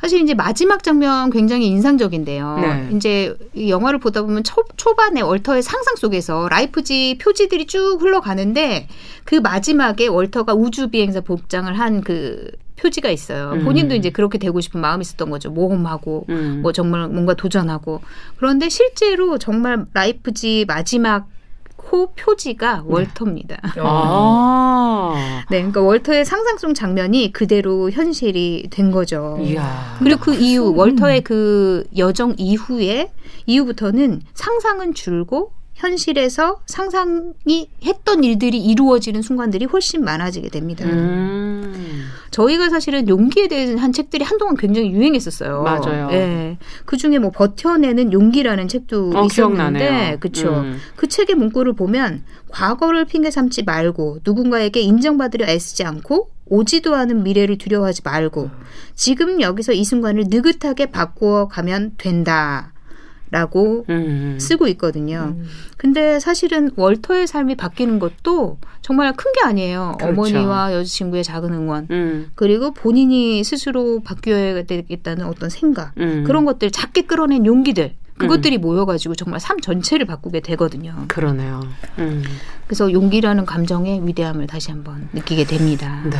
[0.00, 2.58] 사실 이제 마지막 장면 굉장히 인상적인데요.
[2.60, 2.96] 네.
[2.96, 8.88] 이제 이 영화를 보다 보면 초, 초반에 월터의 상상 속에서 라이프지 표지들이 쭉 흘러가는데
[9.24, 13.52] 그 마지막에 월터가 우주 비행사 복장을 한그 표지가 있어요.
[13.52, 13.64] 음.
[13.64, 15.50] 본인도 이제 그렇게 되고 싶은 마음이 있었던 거죠.
[15.50, 16.60] 모험하고 음.
[16.62, 18.00] 뭐 정말 뭔가 도전하고
[18.36, 21.28] 그런데 실제로 정말 라이프지 마지막
[21.90, 22.82] 호 표지가 네.
[22.84, 23.56] 월터입니다.
[23.78, 25.44] 아.
[25.50, 29.38] 네, 그러니까 월터의 상상 속 장면이 그대로 현실이 된 거죠.
[29.42, 29.96] 이야.
[29.98, 33.10] 그리고 그 이후 월터의 그 여정 이후에
[33.46, 40.84] 이후부터는 상상은 줄고 현실에서 상상이 했던 일들이 이루어지는 순간들이 훨씬 많아지게 됩니다.
[40.84, 42.04] 음.
[42.30, 45.62] 저희가 사실은 용기에 대한 책들이 한동안 굉장히 유행했었어요.
[45.62, 46.08] 맞아요.
[46.08, 46.58] 네.
[46.84, 50.50] 그 중에 뭐 버텨내는 용기라는 책도 어, 있었는데, 그렇죠.
[50.50, 50.78] 음.
[50.96, 57.56] 그 책의 문구를 보면 과거를 핑계 삼지 말고 누군가에게 인정받으려 애쓰지 않고 오지도 않은 미래를
[57.56, 58.50] 두려워하지 말고
[58.94, 62.72] 지금 여기서 이 순간을 느긋하게 바꾸어 가면 된다.
[63.30, 64.36] 라고 음.
[64.40, 65.34] 쓰고 있거든요.
[65.36, 65.46] 음.
[65.76, 69.96] 근데 사실은 월터의 삶이 바뀌는 것도 정말 큰 게 아니에요.
[69.98, 70.12] 그렇죠.
[70.12, 72.30] 어머니와 여자친구의 작은 응원, 음.
[72.34, 76.24] 그리고 본인이 스스로 바뀌어야 되겠다는 어떤 생각, 음.
[76.26, 78.60] 그런 것들 작게 끌어낸 용기들, 그것들이 음.
[78.62, 81.04] 모여가지고 정말 삶 전체를 바꾸게 되거든요.
[81.08, 81.60] 그러네요.
[81.98, 82.22] 음.
[82.66, 86.02] 그래서 용기라는 감정의 위대함을 다시 한번 느끼게 됩니다.
[86.04, 86.16] 네.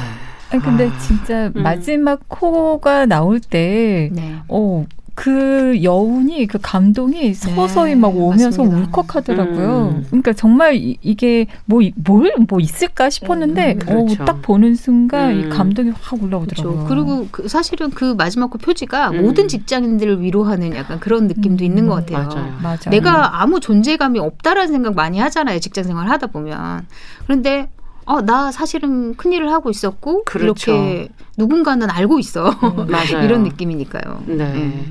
[0.51, 0.99] 아니, 근데 아.
[0.99, 4.37] 진짜 마지막 코가 나올 때, 네.
[4.49, 4.85] 어,
[5.21, 8.79] 그 여운이 그 감동이 네, 서서히 막 오면서 맞습니다.
[8.79, 9.95] 울컥하더라고요.
[9.95, 10.07] 음.
[10.07, 14.23] 그러니까 정말 이, 게 뭐뭘뭐 있을까 싶었는데 음, 그렇죠.
[14.23, 15.41] 어, 딱 보는 순간 음.
[15.41, 16.87] 이 감동이 확 올라오더라고요.
[16.87, 16.89] 그렇죠.
[16.89, 19.21] 그리고 그 사실은 그 마지막 그 표지가 음.
[19.21, 22.27] 모든 직장인들을 위로하는 약간 그런 느낌도 있는 것 같아요.
[22.27, 22.55] 맞아요.
[22.63, 22.79] 맞아요.
[22.89, 25.59] 내가 아무 존재감이 없다라는 생각 많이 하잖아요.
[25.59, 26.87] 직장 생활 하다 보면.
[27.27, 27.69] 그런데
[28.05, 30.73] 어, 나 사실은 큰일을 하고 있었고 그렇죠.
[30.73, 32.51] 이렇게 누군가는 알고 있어.
[32.51, 32.89] 음,
[33.25, 34.23] 이런 느낌이니까요.
[34.27, 34.37] 네.
[34.37, 34.85] 네.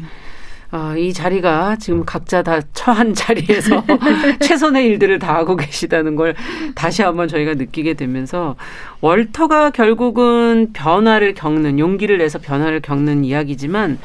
[0.72, 3.84] 어, 이 자리가 지금 각자 다 처한 자리에서
[4.40, 6.36] 최선의 일들을 다 하고 계시다는 걸
[6.76, 8.56] 다시 한번 저희가 느끼게 되면서
[9.02, 13.98] 월터가 결국은 변화를 겪는 용기를 내서 변화를 겪는 이야기지만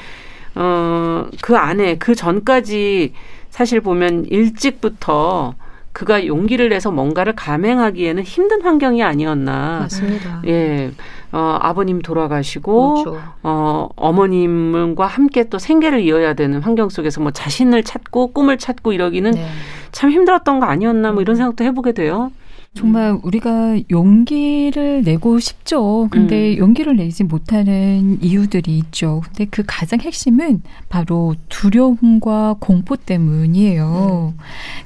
[0.55, 3.13] 어, 그 안에 그 전까지
[3.51, 5.55] 사실 보면 일찍부터
[5.95, 9.79] 그가 용기를 내서 뭔가를 감행하기에는 힘든 환경이 아니었나.
[9.83, 10.43] 맞습니다.
[10.47, 10.91] 예.
[11.31, 13.21] 어, 아버님 돌아가시고 그렇죠.
[13.45, 19.31] 어, 어머님과 함께 또 생계를 이어야 되는 환경 속에서 뭐 자신을 찾고 꿈을 찾고 이러기는
[19.31, 19.47] 네.
[19.93, 22.33] 참 힘들었던 거 아니었나 뭐 이런 생각도 해보게 돼요.
[22.75, 26.09] 정말 우리가 용기를 내고 싶죠.
[26.11, 26.59] 근데 음.
[26.59, 29.23] 용기를 내지 못하는 이유들이 있죠.
[29.25, 34.35] 근데 그 가장 핵심은 바로 두려움과 공포 때문이에요.
[34.37, 34.41] 음.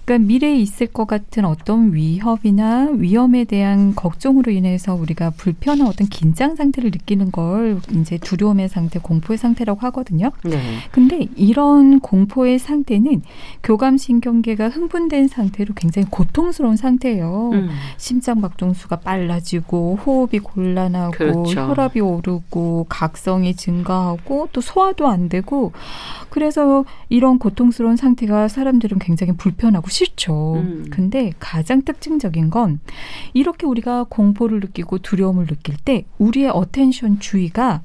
[0.05, 6.57] 그러니까 미래에 있을 것 같은 어떤 위협이나 위험에 대한 걱정으로 인해서 우리가 불편한 어떤 긴장
[6.57, 10.31] 상태를 느끼는 걸 이제 두려움의 상태, 공포의 상태라고 하거든요.
[10.44, 10.61] 네.
[10.92, 13.22] 근데 이런 공포의 상태는
[13.62, 17.51] 교감신경계가 흥분된 상태로 굉장히 고통스러운 상태예요.
[17.55, 17.68] 음.
[17.96, 21.60] 심장 박동수가 빨라지고 호흡이 곤란하고 그렇죠.
[21.60, 25.72] 혈압이 오르고 각성이 증가하고 또 소화도 안 되고
[26.30, 30.54] 그래서 이런 고통스러운 상태가 사람들은 굉장히 불편하고 싫죠.
[30.56, 30.86] 음.
[30.90, 32.80] 근데 가장 특징적인 건
[33.32, 37.82] 이렇게 우리가 공포를 느끼고 두려움을 느낄 때 우리의 attention 주의가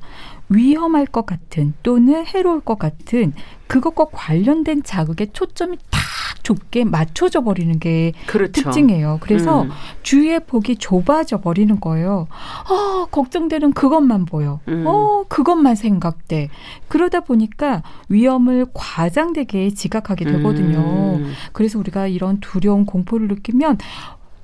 [0.53, 3.33] 위험할 것 같은 또는 해로울 것 같은
[3.67, 6.01] 그것과 관련된 자극에 초점이 딱
[6.43, 8.51] 좁게 맞춰져 버리는 게 그렇죠.
[8.63, 9.17] 특징이에요.
[9.21, 9.69] 그래서 음.
[10.03, 12.27] 주의의 폭이 좁아져 버리는 거예요.
[12.31, 14.59] 아, 걱정되는 그것만 보여.
[14.67, 14.83] 음.
[14.85, 16.49] 어, 그것만 생각돼.
[16.89, 21.17] 그러다 보니까 위험을 과장되게 지각하게 되거든요.
[21.17, 21.33] 음.
[21.53, 23.77] 그래서 우리가 이런 두려움, 공포를 느끼면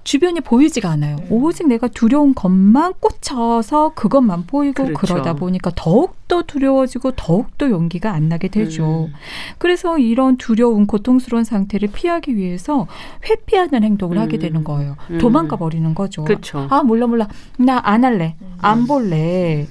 [0.10, 1.18] 주변이 보이지가 않아요.
[1.18, 1.28] 네.
[1.30, 4.98] 오직 내가 두려운 것만 꽂혀서 그것만 보이고 그렇죠.
[5.00, 9.10] 그러다 보니까 더욱더 두려워지고 더욱더 용기가 안 나게 되죠.
[9.10, 9.14] 음.
[9.60, 12.88] 그래서 이런 두려운 고통스러운 상태를 피하기 위해서
[13.30, 14.22] 회피하는 행동을 음.
[14.24, 14.96] 하게 되는 거예요.
[15.12, 15.20] 음.
[15.20, 16.24] 도망가 버리는 거죠.
[16.24, 16.66] 그렇죠.
[16.72, 17.28] 아 몰라 몰라
[17.60, 19.68] 나 안 할래 안 볼래.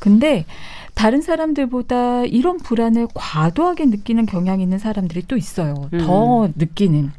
[0.00, 0.44] 근데
[0.92, 5.88] 다른 사람들보다 이런 불안을 과도하게 느끼는 경향이 있는 사람들이 또 있어요.
[5.94, 5.98] 음.
[6.00, 7.12] 더 느끼는.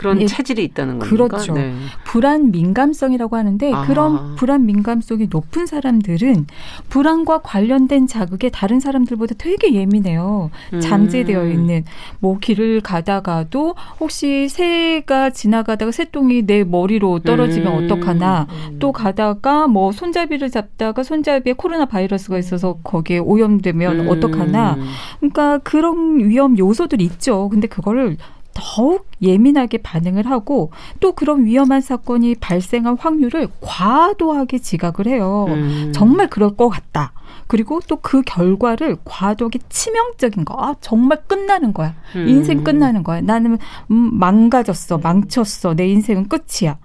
[0.00, 0.26] 그런 예.
[0.26, 1.28] 체질이 있다는 겁니까?
[1.28, 1.52] 그렇죠.
[1.52, 1.74] 네.
[2.04, 3.82] 불안 민감성이라고 하는데 아.
[3.82, 6.46] 그런 불안 민감성이 높은 사람들은
[6.88, 10.50] 불안과 관련된 자극에 다른 사람들보다 되게 예민해요.
[10.72, 10.80] 음.
[10.80, 11.84] 잠재되어 있는
[12.18, 17.84] 뭐 길을 가다가도 혹시 새가 지나가다가 새똥이 내 머리로 떨어지면 음.
[17.84, 18.78] 어떡하나 음.
[18.78, 24.08] 또 가다가 뭐 손잡이를 잡다가 손잡이에 코로나 바이러스가 있어서 거기에 오염되면 음.
[24.08, 24.78] 어떡하나
[25.18, 27.50] 그러니까 그런 위험 요소들이 있죠.
[27.50, 28.16] 근데 그거를
[28.54, 35.46] 더욱 예민하게 반응을 하고 또 그런 위험한 사건이 발생할 확률을 과도하게 지각을 해요.
[35.48, 35.92] 음.
[35.94, 37.12] 정말 그럴 것 같다.
[37.46, 40.54] 그리고 또 그 결과를 과도하게 치명적인 거.
[40.58, 41.94] 아, 정말 끝나는 거야.
[42.16, 42.28] 음.
[42.28, 43.20] 인생 끝나는 거야.
[43.20, 43.58] 나는
[43.90, 44.98] 음, 망가졌어.
[44.98, 45.74] 망쳤어.
[45.74, 46.78] 내 인생은 끝이야.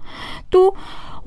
[0.50, 0.74] 또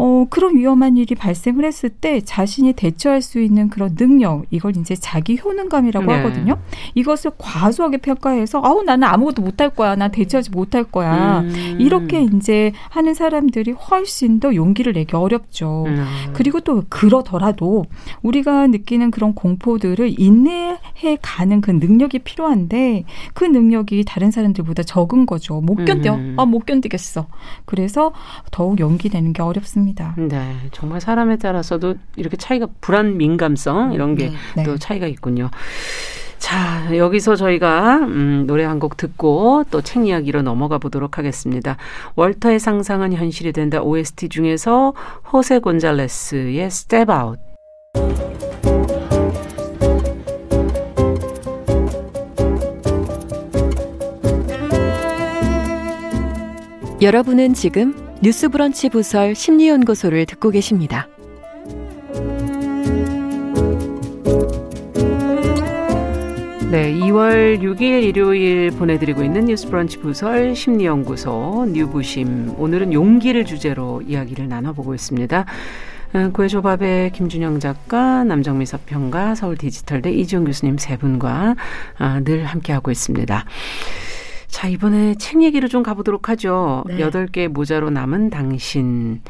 [0.02, 4.96] 어, 그런 위험한 일이 발생을 했을 때 자신이 대처할 수 있는 그런 능력, 이걸 이제
[4.96, 6.14] 자기 효능감이라고 네.
[6.14, 6.58] 하거든요.
[6.96, 9.96] 이것을 과소하게 평가해서, 아우, 나는 아무것도 못할 거야.
[9.96, 11.42] 나 대처하지 못할 거야.
[11.42, 11.78] 음.
[11.80, 15.84] 이렇게 이제 하는 사람들이 훨씬 더 용기를 내기 어렵죠.
[15.88, 16.06] 음.
[16.32, 17.84] 그리고 또 그러더라도
[18.22, 25.60] 우리가 느끼는 그런 공포들을 인내해 가는 그 능력이 필요한데 그 능력이 다른 사람들보다 적은 거죠.
[25.60, 26.14] 못 견뎌.
[26.14, 26.36] 음.
[26.38, 27.28] 아, 못 견디겠어.
[27.66, 28.14] 그래서
[28.52, 29.89] 더욱 용기 내는 게 어렵습니다.
[29.98, 30.14] 합니다.
[30.18, 34.64] 네, 정말 사람에 따라서도 이렇게 차이가 불안 민감성 이런 게또 네.
[34.64, 34.78] 네.
[34.78, 35.50] 차이가 있군요.
[36.40, 41.76] 자, 여기서 저희가 음, 노래 한 곡 듣고 또 책 이야기로 넘어가 보도록 하겠습니다.
[42.16, 44.94] 월터의 상상은 현실이 된다 OST 중에서
[45.34, 47.42] 호세 곤잘레스의 Step Out.
[57.02, 61.08] 여러분은 지금 뉴스브런치 부설 심리연구소를 듣고 계십니다.
[66.70, 72.56] 네, 2월 6일 일요일 보내드리고 있는 뉴스브런치 부설 심리연구소 뉴부심.
[72.58, 75.46] 오늘은 용기를 주제로 이야기를 나눠보고 있습니다.
[76.12, 81.56] 어, 구해조밥의 김준영 작가, 남정미 서평가, 서울 디지털대 이지용 교수님 세 분과
[82.00, 83.46] 어, 늘 함께하고 있습니다.
[84.50, 86.84] 자, 이번에 책 얘기를 좀 가보도록 하죠.
[87.00, 87.32] 여덟 네.
[87.32, 89.22] 개 모자로 남은 당신.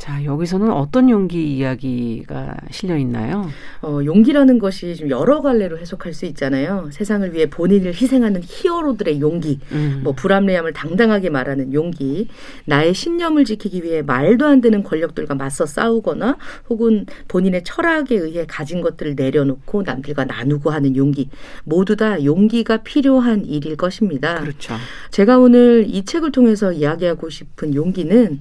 [0.00, 3.46] 자, 여기서는 어떤 용기 이야기가 실려 있나요?
[3.82, 6.88] 어, 용기라는 것이 좀 여러 갈래로 해석할 수 있잖아요.
[6.90, 10.00] 세상을 위해 본인을 희생하는 히어로들의 용기, 음.
[10.02, 12.28] 뭐 불합리함을 당당하게 말하는 용기,
[12.64, 16.38] 나의 신념을 지키기 위해 말도 안 되는 권력들과 맞서 싸우거나
[16.70, 21.28] 혹은 본인의 철학에 의해 가진 것들을 내려놓고 남들과 나누고 하는 용기,
[21.64, 24.40] 모두 다 용기가 필요한 일일 것입니다.
[24.40, 24.76] 그렇죠.
[25.10, 28.40] 제가 오늘 이 책을 통해서 이야기하고 싶은 용기는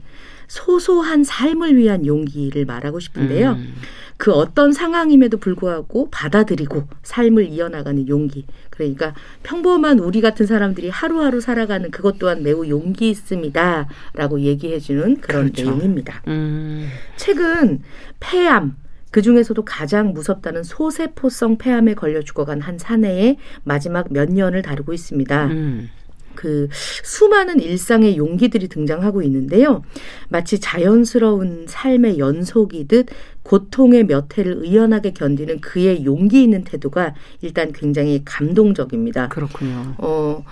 [0.49, 3.51] 소소한 삶을 위한 용기를 말하고 싶은데요.
[3.53, 3.73] 음.
[4.19, 8.45] 그 어떤 상황임에도 불구하고 받아들이고 삶을 이어나가는 용기.
[8.69, 13.87] 그러니까 평범한 우리 같은 사람들이 하루하루 살아가는 그것 또한 매우 용기 있습니다.
[14.13, 15.63] 라고 얘기해주는 그런 그렇죠.
[15.63, 16.21] 내용입니다.
[16.27, 16.89] 음.
[17.15, 17.81] 책은
[18.19, 18.75] 폐암,
[19.11, 25.45] 그 중에서도 가장 무섭다는 소세포성 폐암에 걸려 죽어간 한 사내의 마지막 몇 년을 다루고 있습니다.
[25.47, 25.89] 음.
[26.39, 26.69] 그
[27.03, 29.83] 수많은 일상의 용기들이 등장하고 있는데요.
[30.29, 33.07] 마치 자연스러운 삶의 연속이듯
[33.43, 39.27] 고통의 몇 해를 의연하게 견디는 그의 용기 있는 태도가 일단 굉장히 감동적입니다.
[39.27, 39.95] 그렇군요.
[39.97, 40.45] 어,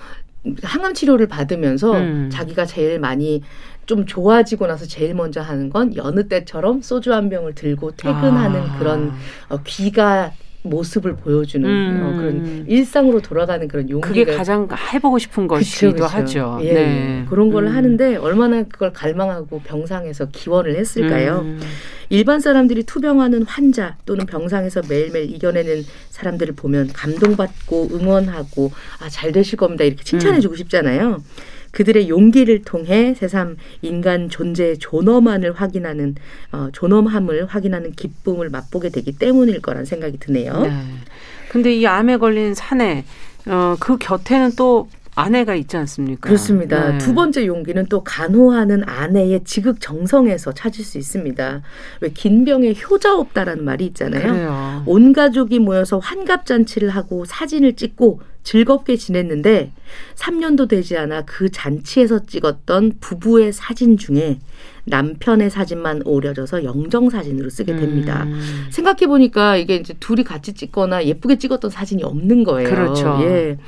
[0.62, 2.28] 항암 치료를 받으면서 음.
[2.30, 3.40] 자기가 제일 많이
[3.86, 8.78] 좀 좋아지고 나서 제일 먼저 하는 건 여느 때처럼 소주 한 병을 들고 퇴근하는 아.
[8.78, 9.12] 그런
[9.48, 12.02] 어, 귀가 모습을 보여주는 음.
[12.02, 16.16] 어, 그런 일상으로 돌아가는 그런 용기가 그게 가장 해보고 싶은 것이기도 그쵸, 그쵸.
[16.16, 16.58] 하죠.
[16.62, 17.24] 예, 네.
[17.28, 17.74] 그런 걸 음.
[17.76, 21.40] 하는데 얼마나 그걸 갈망하고 병상에서 기원을 했을까요?
[21.44, 21.60] 음.
[22.10, 29.56] 일반 사람들이 투병하는 환자 또는 병상에서 매일매일 이겨내는 사람들을 보면 감동받고 응원하고 아 잘 되실
[29.56, 30.56] 겁니다 이렇게 칭찬해주고 음.
[30.56, 31.22] 싶잖아요.
[31.78, 36.16] 그들의 용기를 통해 새삼 인간 존재의 존엄함을 확인하는
[36.50, 40.62] 어, 존엄함을 확인하는 기쁨을 맛보게 되기 때문일 거란 생각이 드네요.
[40.62, 40.72] 네.
[41.48, 43.04] 근데 이 암에 걸린 사내
[43.46, 46.20] 어, 그 곁에는 또 아내가 있지 않습니까?
[46.28, 46.90] 그렇습니다.
[46.92, 46.98] 네.
[46.98, 51.62] 두 번째 용기는 또 간호하는 아내의 지극 정성에서 찾을 수 있습니다.
[52.00, 54.32] 왜 긴 병에 효자 없다라는 말이 있잖아요.
[54.32, 54.82] 그래요.
[54.84, 59.72] 온 가족이 모여서 환갑 잔치를 하고 사진을 찍고 즐겁게 지냈는데
[60.14, 64.38] 3년도 되지 않아 그 잔치에서 찍었던 부부의 사진 중에
[64.84, 68.24] 남편의 사진만 오려져서 영정 사진으로 쓰게 됩니다.
[68.24, 68.66] 음.
[68.70, 72.68] 생각해 보니까 이게 이제 둘이 같이 찍거나 예쁘게 찍었던 사진이 없는 거예요.
[72.68, 73.18] 그렇죠.
[73.22, 73.58] 예.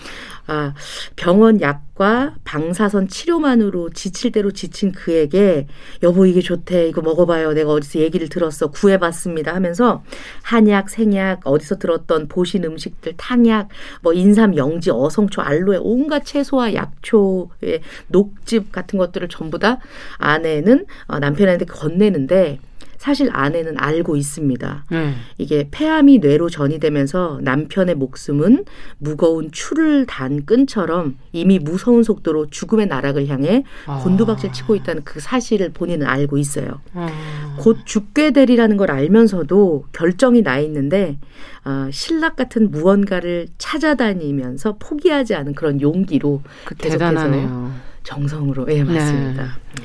[0.50, 0.74] 아,
[1.14, 5.68] 병원 약과 방사선 치료만으로 지칠 대로 지친 그에게
[6.02, 6.88] 여보 이게 좋대.
[6.88, 7.52] 이거 먹어봐요.
[7.52, 8.72] 내가 어디서 얘기를 들었어.
[8.72, 9.54] 구해봤습니다.
[9.54, 10.02] 하면서
[10.42, 13.68] 한약 생약 어디서 들었던 보신 음식들 탕약
[14.02, 19.78] 뭐 인삼 영지 어성초 알로에 온갖 채소와 약초의 녹즙 같은 것들을 전부 다
[20.18, 22.58] 아내는 어, 남편한테 건네는데
[23.00, 24.84] 사실 아내는 알고 있습니다.
[24.90, 25.14] 네.
[25.38, 28.66] 이게 폐암이 뇌로 전이되면서 남편의 목숨은
[28.98, 34.00] 무거운 추를 단 끈처럼 이미 무서운 속도로 죽음의 나락을 향해 아.
[34.00, 36.82] 곤두박질 치고 있다는 그 사실을 본인은 알고 있어요.
[36.92, 37.56] 아.
[37.58, 41.18] 곧 죽게 되리라는 걸 알면서도 결정이 나 있는데
[41.64, 47.72] 어, 신락 같은 무언가를 찾아다니면서 포기하지 않은 그런 용기로 그 계속해서 대단하네요.
[48.02, 49.42] 정성으로 예 맞습니다.
[49.42, 49.84] 네.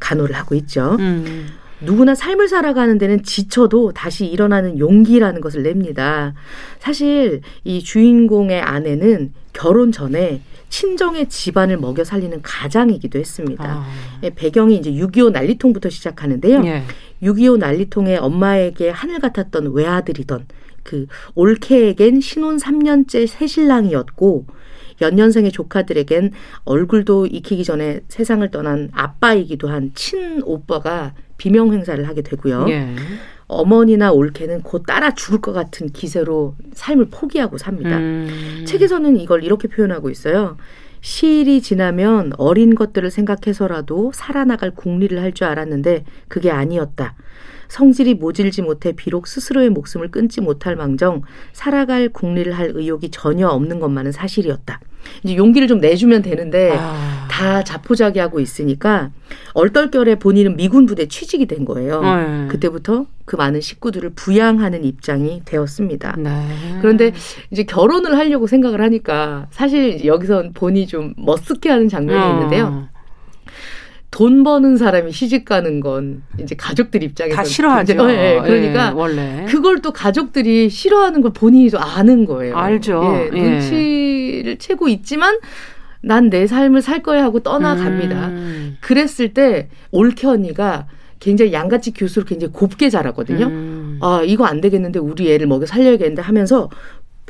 [0.00, 0.96] 간호를 하고 있죠.
[0.98, 1.46] 음.
[1.82, 6.34] 누구나 삶을 살아가는 데는 지쳐도 다시 일어나는 용기라는 것을 냅니다.
[6.78, 13.64] 사실 이 주인공의 아내는 결혼 전에 친정의 집안을 먹여 살리는 가장이기도 했습니다.
[13.64, 13.86] 아.
[14.22, 16.64] 예, 배경이 이제 6.25 난리통부터 시작하는데요.
[16.64, 16.84] 예.
[17.22, 20.46] 6.25 난리통에 엄마에게 하늘 같았던 외아들이던
[20.82, 24.46] 그 올케에겐 신혼 3년째 새신랑이었고
[25.00, 26.32] 연년생의 조카들에겐
[26.64, 32.66] 얼굴도 익히기 전에 세상을 떠난 아빠이기도 한 친오빠가 비명 행사를 하게 되고요.
[32.68, 32.94] 예.
[33.46, 37.96] 어머니나 올케는 곧 따라 죽을 것 같은 기세로 삶을 포기하고 삽니다.
[37.98, 38.64] 음.
[38.66, 40.56] 책에서는 이걸 이렇게 표현하고 있어요.
[41.00, 47.14] 시일이 지나면 어린 것들을 생각해서라도 살아나갈 궁리를 할 줄 알았는데 그게 아니었다.
[47.70, 53.80] 성질이 모질지 못해 비록 스스로의 목숨을 끊지 못할 망정 살아갈 궁리를 할 의욕이 전혀 없는
[53.80, 54.80] 것만은 사실이었다.
[55.22, 57.26] 이제 용기를 좀 내주면 되는데 아.
[57.30, 59.10] 다 자포자기하고 있으니까
[59.54, 62.02] 얼떨결에 본인은 미군 부대 취직이 된 거예요.
[62.02, 62.48] 네.
[62.48, 66.16] 그때부터 그 많은 식구들을 부양하는 입장이 되었습니다.
[66.18, 66.78] 네.
[66.82, 67.12] 그런데
[67.50, 72.34] 이제 결혼을 하려고 생각을 하니까 사실 여기선 본이 좀 머쓱해하는 장면이 어.
[72.34, 72.88] 있는데요.
[74.10, 78.06] 돈 버는 사람이 시집 가는 건 이제 가족들 입장에서 다 싫어하죠.
[78.06, 78.40] 네, 네.
[78.40, 82.56] 그러니까 예, 원래 그걸 또 가족들이 싫어하는 걸 본인이 좀 아는 거예요.
[82.56, 83.02] 알죠.
[83.04, 83.40] 예, 예.
[83.40, 85.38] 눈치를 채고 있지만
[86.02, 88.28] 난 내 삶을 살 거야 하고 떠나갑니다.
[88.28, 88.76] 음.
[88.80, 90.86] 그랬을 때 올케 언니가
[91.18, 93.46] 굉장히 양가치 교수를 굉장히 곱게 자라거든요.
[93.46, 93.98] 음.
[94.00, 96.70] 아 이거 안 되겠는데 우리 애를 먹여 살려야겠는데 하면서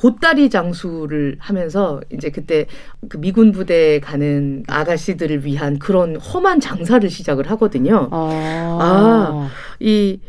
[0.01, 2.67] 보따리 장수를 하면서 이제 그때
[3.09, 8.09] 그 미군 부대에 가는 아가씨들을 위한 그런 험한 장사를 시작을 하거든요.
[8.11, 10.21] 아, 아 이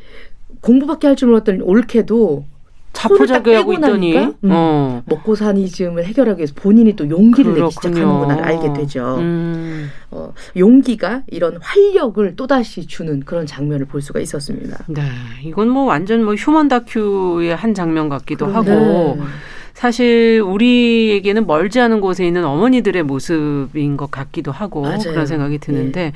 [0.62, 2.46] 공부밖에 할 줄 몰랐던 올케도
[2.94, 5.02] 자포자기 하고 있더니 음, 어.
[5.06, 7.64] 먹고 사니즘을 해결하기 위해서 본인이 또 용기를 그렇군요.
[7.64, 9.16] 내기 시작하는구나를 알게 되죠.
[9.20, 9.90] 음.
[10.12, 14.84] 어, 용기가 이런 활력을 또다시 주는 그런 장면을 볼 수가 있었습니다.
[14.90, 15.02] 네,
[15.46, 18.72] 이건 뭐 완전 뭐 휴먼 다큐의 한 장면 같기도 그런데.
[18.72, 19.18] 하고
[19.74, 25.00] 사실 우리에게는 멀지 않은 곳에 있는 어머니들의 모습인 것 같기도 하고 맞아요.
[25.00, 26.14] 그런 생각이 드는데 예.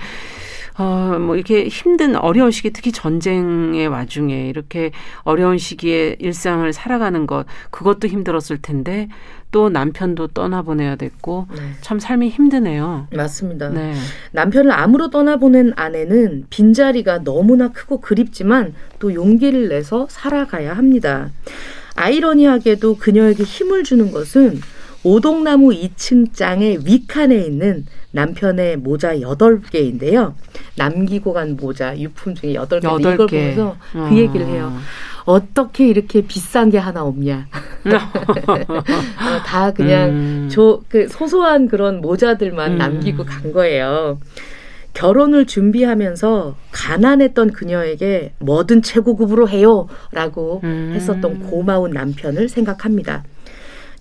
[0.78, 4.92] 어, 뭐 이렇게 힘든 어려운 시기 특히 전쟁의 와중에 이렇게
[5.24, 9.08] 어려운 시기에 일상을 살아가는 것 그것도 힘들었을 텐데
[9.52, 11.62] 또 남편도 떠나보내야 됐고 네.
[11.80, 13.08] 참 삶이 힘드네요.
[13.16, 13.70] 맞습니다.
[13.70, 13.94] 네.
[14.34, 21.30] 남편을 암으로 떠나보낸 아내는 빈자리가 너무나 크고 그립지만 또 용기를 내서 살아가야 합니다.
[21.96, 24.62] 아이러니하게도 그녀에게 힘을 주는 것은
[25.04, 30.34] 오동나무 2층 장의 위칸에 있는 남편의 모자 8개인데요.
[30.78, 32.82] 남기고 간 모자 유품 중에 8개.
[32.82, 33.00] 8개.
[33.00, 34.10] 이걸 보면서 그 어.
[34.14, 34.76] 얘기를 해요.
[35.26, 37.48] 어떻게 이렇게 비싼 게 하나 없냐.
[37.86, 40.50] 어, 다 그냥 음.
[40.52, 42.78] 저, 그 소소한 그런 모자들만 음.
[42.78, 44.20] 남기고 간 거예요.
[44.96, 50.94] 결혼을 준비하면서 가난했던 그녀에게 뭐든 최고급으로 해요라고 음.
[50.96, 53.24] 했었던 고마운 남편을 생각합니다.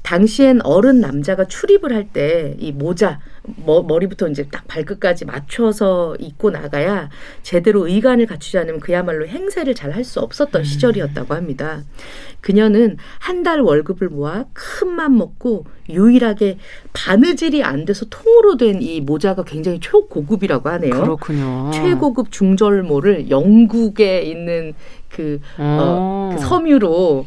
[0.05, 3.21] 당시엔 어른 남자가 출입을 할 때 이 모자
[3.65, 7.09] 머, 머리부터 이제 딱 발끝까지 맞춰서 입고 나가야
[7.43, 10.65] 제대로 의관을 갖추지 않으면 그야말로 행세를 잘 할 수 없었던 음.
[10.65, 11.83] 시절이었다고 합니다.
[12.43, 16.59] 그녀는 한 달 월급을 모아 큰 맘 먹고 유일하게
[16.93, 20.91] 바느질이 안 돼서 통으로 된 이 모자가 굉장히 초고급이라고 하네요.
[20.93, 21.71] 그렇군요.
[21.73, 24.75] 최고급 중절모를 영국에 있는
[25.09, 27.27] 그, 어, 그 섬유로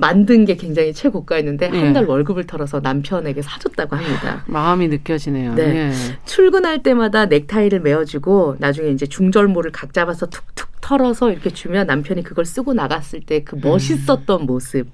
[0.00, 1.80] 만든 게 굉장히 최고가였는데 네.
[1.80, 4.44] 한달 월급을 털어서 남편에게 사줬다고 합니다.
[4.46, 5.54] 마음이 느껴지네요.
[5.54, 5.66] 네.
[5.90, 5.92] 네.
[6.24, 12.44] 출근할 때마다 넥타이를 메어주고 나중에 이제 중절모를 각 잡아서 툭툭 털어서 이렇게 주면 남편이 그걸
[12.44, 14.46] 쓰고 나갔을 때 그 멋있었던 음.
[14.46, 14.86] 모습.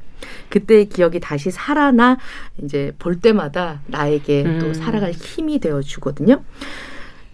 [0.49, 2.17] 그때의 기억이 다시 살아나
[2.63, 4.59] 이제 볼 때마다 나에게 음.
[4.59, 6.43] 또 살아갈 힘이 되어 주거든요.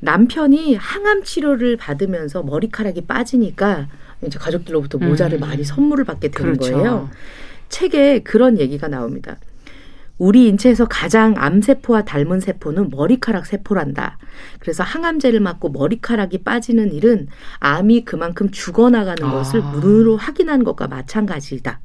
[0.01, 3.87] 남편이 항암 치료를 받으면서 머리카락이 빠지니까
[4.27, 5.41] 이제 가족들로부터 모자를 음.
[5.41, 6.73] 많이 선물을 받게 되는 그렇죠.
[6.75, 7.11] 거예요.
[7.71, 9.39] 책에 그런 얘기가 나옵니다.
[10.19, 14.19] 우리 인체에서 가장 암세포와 닮은 세포는 머리카락 세포란다.
[14.59, 19.33] 그래서 항암제를 맞고 머리카락이 빠지는 일은 암이 그만큼 죽어나가는 아.
[19.33, 21.81] 것을 눈으로 확인한 것과 마찬가지다.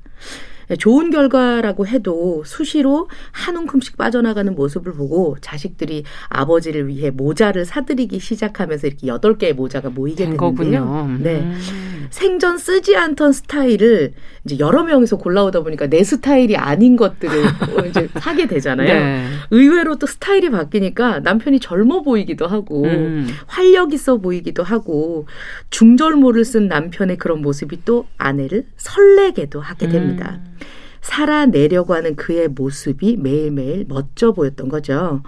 [0.79, 8.88] 좋은 결과라고 해도 수시로 한 움큼씩 빠져나가는 모습을 보고 자식들이 아버지를 위해 모자를 사들이기 시작하면서
[8.88, 10.83] 이렇게 여덟 개의 모자가 모이게 된 되는데요.
[10.83, 11.17] 거군요.
[11.19, 11.41] 네.
[11.41, 12.07] 음.
[12.09, 14.13] 생전 쓰지 않던 스타일을
[14.45, 17.43] 이제 여러 명이서 골라오다 보니까 내 스타일이 아닌 것들을
[17.89, 18.87] 이제 사게 되잖아요.
[18.87, 19.27] 네.
[19.49, 23.27] 의외로 또 스타일이 바뀌니까 남편이 젊어 보이기도 하고 음.
[23.47, 25.25] 활력 있어 보이기도 하고
[25.71, 30.39] 중절모를 쓴 남편의 그런 모습이 또 아내를 설레게도 하게 됩니다.
[30.45, 30.57] 음.
[31.01, 35.21] 살아내려고 하는 그의 모습이 매일매일 멋져 보였던 거죠.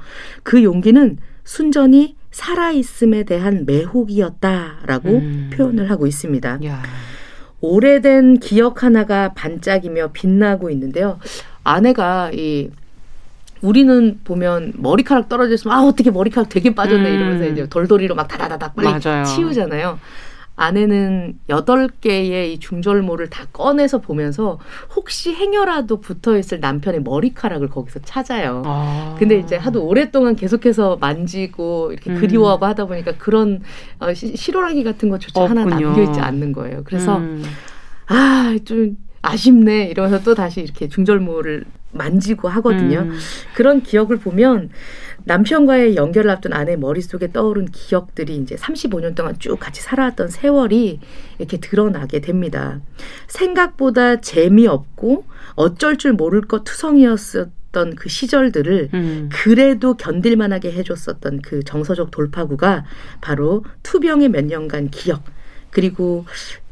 [0.43, 5.49] 그 용기는 순전히 살아있음에 대한 매혹이었다라고 음.
[5.53, 6.59] 표현을 하고 있습니다.
[6.65, 6.83] 야.
[7.61, 11.19] 오래된 기억 하나가 반짝이며 빛나고 있는데요.
[11.63, 12.69] 아내가 이
[13.61, 17.15] 우리는 보면 머리카락 떨어져 있으면 아 어떻게 머리카락 되게 빠졌네 음.
[17.15, 19.25] 이러면서 이제 돌돌이로 막 다다다닥 빨리 맞아요.
[19.25, 19.99] 치우잖아요.
[20.57, 24.59] 아내는 여덟 개의 이 중절모를 다 꺼내서 보면서
[24.95, 28.63] 혹시 행여라도 붙어 있을 남편의 머리카락을 거기서 찾아요.
[28.65, 29.15] 아.
[29.19, 32.19] 근데 이제 하도 오랫동안 계속해서 만지고 이렇게 음.
[32.19, 33.61] 그리워하고 하다 보니까 그런
[33.99, 35.89] 어, 시- 실오라기 같은 것조차 하나 없군요.
[35.89, 36.81] 남겨 있지 않는 거예요.
[36.83, 37.43] 그래서 음.
[38.07, 43.01] 아, 좀 아쉽네 이러면서 또 다시 이렇게 중절모를 만지고 하거든요.
[43.01, 43.17] 음.
[43.53, 44.69] 그런 기억을 보면
[45.27, 51.01] 남편과의 연결을 앞둔 아내 머릿속에 떠오른 기억들이 이제 35년 동안 쭉 같이 살아왔던 세월이
[51.37, 52.79] 이렇게 드러나게 됩니다.
[53.27, 55.25] 생각보다 재미없고
[55.55, 59.29] 어쩔 줄 모를 것 투성이었었던 그 시절들을 음.
[59.33, 62.85] 그래도 견딜만하게 해줬었던 그 정서적 돌파구가
[63.19, 65.23] 바로 투병의 몇 년간 기억
[65.71, 66.25] 그리고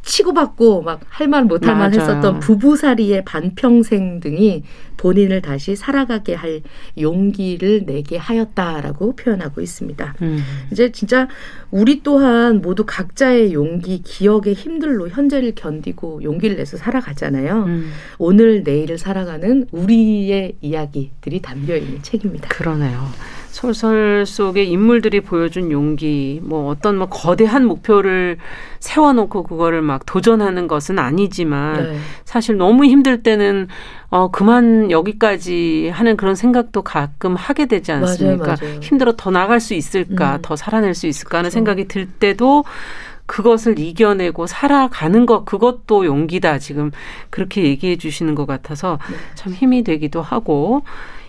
[0.06, 2.01] 치고받고 막 할 말 못할 말 맞아요.
[2.01, 4.64] 했었던 부부살이의 반평생 등이
[4.97, 6.62] 본인을 다시 살아가게 할
[6.99, 10.16] 용기를 내게 하였다라고 표현하고 있습니다.
[10.22, 10.39] 음.
[10.72, 11.28] 이제 진짜
[11.72, 17.64] 우리 또한 모두 각자의 용기, 기억의 힘들로 현재를 견디고 용기를 내서 살아가잖아요.
[17.66, 17.91] 음.
[18.18, 22.47] 오늘 내일을 살아가는 우리의 이야기들이 담겨 있는 책입니다.
[22.49, 23.10] 그러네요.
[23.56, 28.36] 소설 속의 인물들이 보여준 용기, 뭐 어떤 뭐 거대한 목표를
[28.82, 31.97] 세워놓고 그거를 막 도전하는 것은 아니지만 네.
[32.26, 33.70] 사실 너무 힘들 때는
[34.10, 38.45] 어 그만 여기까지 하는 그런 생각도 가끔 하게 되지 않습니까?
[38.45, 38.80] 맞아요, 맞아요.
[38.82, 40.39] 힘들어 더 나갈 수 있을까, 음.
[40.41, 41.53] 더 살아낼 수 있을까 하는 그렇죠.
[41.53, 42.66] 생각이 들 때도
[43.26, 46.91] 그것을 이겨내고 살아가는 것 그것도 용기다 지금
[47.30, 49.16] 그렇게 얘기해 주시는 것 같아서 네.
[49.36, 50.84] 참 힘이 되기도 하고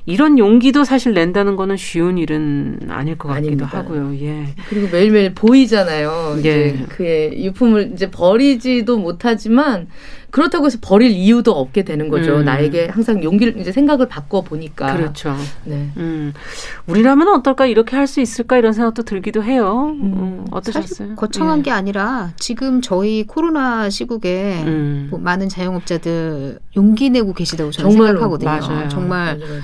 [0.07, 3.79] 이런 용기도 사실 낸다는 거는 쉬운 일은 아닐 것 같기도 아닙니다.
[3.79, 4.15] 하고요.
[4.21, 4.55] 예.
[4.69, 6.37] 그리고 매일매일 보이잖아요.
[6.39, 6.85] 이제 예.
[6.87, 9.89] 그의 유품을 이제 버리지도 못하지만
[10.31, 12.37] 그렇다고 해서 버릴 이유도 없게 되는 거죠.
[12.39, 12.45] 음.
[12.45, 14.95] 나에게 항상 용기를 이제 생각을 바꿔 보니까.
[14.97, 15.35] 그렇죠.
[15.65, 15.89] 네.
[15.97, 16.33] 음,
[16.87, 19.93] 우리라면 어떨까 이렇게 할 수 있을까 이런 생각도 들기도 해요.
[20.01, 20.83] 음, 어떠셨어요?
[20.87, 21.63] 사실 거창한 예.
[21.63, 25.09] 게 아니라 지금 저희 코로나 시국에 음.
[25.11, 28.21] 뭐 많은 자영업자들 용기 내고 계시다고 저는 정말로.
[28.21, 28.51] 생각하거든요.
[28.51, 28.89] 맞아요.
[28.89, 29.61] 정말 맞아, 맞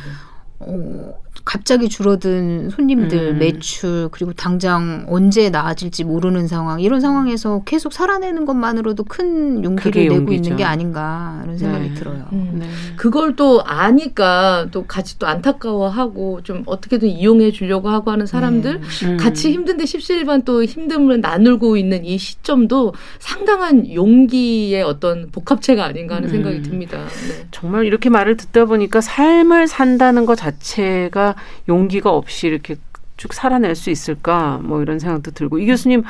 [0.64, 1.31] Oh.
[1.44, 3.38] 갑자기 줄어든 손님들 음.
[3.38, 10.16] 매출 그리고 당장 언제 나아질지 모르는 상황 이런 상황에서 계속 살아내는 것만으로도 큰 용기를 내고
[10.16, 10.34] 용기죠.
[10.34, 11.94] 있는 게 아닌가 이런 생각이 네.
[11.94, 12.26] 들어요.
[12.32, 12.50] 음.
[12.60, 12.66] 네.
[12.96, 19.16] 그걸 또 아니까 또 같이 또 안타까워하고 좀 어떻게든 이용해 주려고 하고 하는 사람들 음.
[19.16, 26.28] 같이 힘든데 십시일반 또 힘듦을 나누고 있는 이 시점도 상당한 용기의 어떤 복합체가 아닌가 하는
[26.28, 26.32] 음.
[26.32, 26.98] 생각이 듭니다.
[26.98, 27.46] 네.
[27.50, 31.31] 정말 이렇게 말을 듣다 보니까 삶을 산다는 것 자체가
[31.68, 32.76] 용기가 없이 이렇게
[33.16, 34.58] 쭉 살아낼 수 있을까?
[34.62, 35.58] 뭐 이런 생각도 들고.
[35.58, 36.02] 이 교수님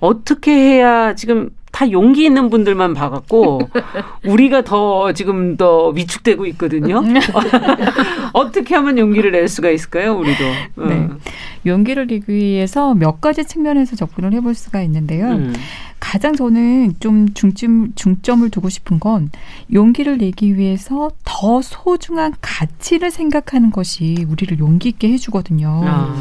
[0.00, 3.60] 어떻게 해야 지금 다 용기 있는 분들만 봐갖고
[4.24, 7.02] 우리가 더 지금 더 위축되고 있거든요.
[8.32, 10.44] 어떻게 하면 용기를 낼 수가 있을까요, 우리도?
[10.88, 11.08] 네.
[11.66, 15.28] 용기를 내기 위해서 몇 가지 측면에서 접근을 해볼 수가 있는데요.
[15.28, 15.54] 음.
[16.00, 19.30] 가장 저는 좀 중점, 중점을 두고 싶은 건
[19.72, 25.82] 용기를 내기 위해서 더 소중한 가치를 생각하는 것이 우리를 용기 있게 해주거든요.
[25.84, 26.20] 아.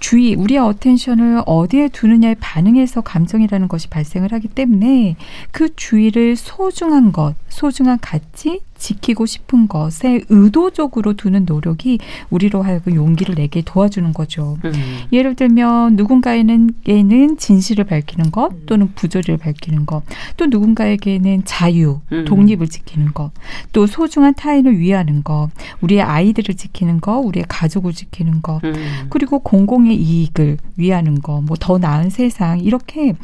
[0.00, 5.16] 주의, 우리의 attention을 어디에 두느냐에 반응해서 감정이라는 것이 발생을 하기 때문에
[5.50, 11.98] 그 주의를 소중한 것, 소중한 가치, 지키고 싶은 것에 의도적으로 두는 노력이
[12.30, 14.56] 우리로 하여금 용기를 내게 도와주는 거죠.
[14.64, 14.72] 음.
[15.12, 20.02] 예를 들면 누군가에는 에는 진실을 밝히는 것 또는 부조리를 밝히는 것,
[20.36, 22.24] 또 누군가에게는 자유, 음.
[22.24, 23.30] 독립을 지키는 것,
[23.72, 25.50] 또 소중한 타인을 위하는 것,
[25.82, 28.74] 우리의 아이들을 지키는 것, 우리의 가족을 지키는 것, 음.
[29.10, 33.14] 그리고 공공의 이익을 위하는 것, 뭐 더 나은 세상 이렇게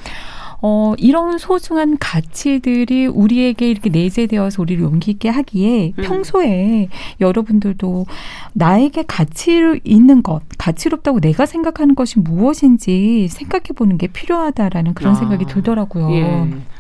[0.63, 6.03] 어, 이런 소중한 가치들이 우리에게 이렇게 내재되어서 우리를 용기 있게 하기에 음.
[6.05, 6.89] 평소에
[7.21, 8.07] 여러분들도
[8.53, 15.15] 나에게 가치 있는 것, 가치롭다고 내가 생각하는 것이 무엇인지 생각해 보는 게 필요하다라는 그런 아.
[15.15, 16.11] 생각이 들더라고요.
[16.13, 16.74] 예.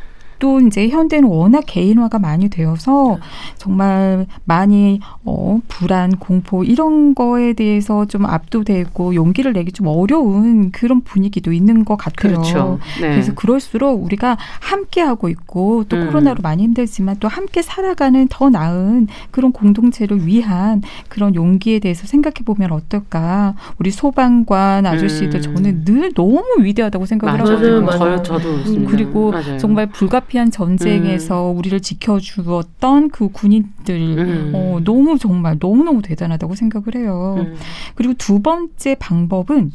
[0.44, 3.16] 또 이제 현대는 워낙 개인화가 많이 되어서
[3.56, 11.00] 정말 많이 어 불안, 공포 이런 거에 대해서 좀 압도되고 용기를 내기 좀 어려운 그런
[11.00, 12.34] 분위기도 있는 것 같아요.
[12.34, 12.78] 그렇죠.
[13.00, 13.08] 네.
[13.08, 16.08] 그래서 그럴수록 우리가 함께 하고 있고 또 음.
[16.08, 22.44] 코로나로 많이 힘들지만 또 함께 살아가는 더 나은 그런 공동체를 위한 그런 용기에 대해서 생각해
[22.44, 23.54] 보면 어떨까?
[23.78, 25.54] 우리 소방관 아저씨들 음.
[25.54, 27.56] 저는 늘 너무 위대하다고 생각을 맞아요.
[27.56, 27.80] 하거든요.
[27.80, 28.22] 맞아요.
[28.22, 29.56] 저도 음, 그리고 맞아요.
[29.56, 31.58] 정말 불가피 불가 피한 전쟁에서 음.
[31.58, 34.52] 우리를 지켜주었던 그 군인들 음.
[34.52, 37.36] 어, 너무 정말 너무너무 대단하다고 생각을 해요.
[37.38, 37.54] 음.
[37.94, 39.70] 그리고 두 번째 방법은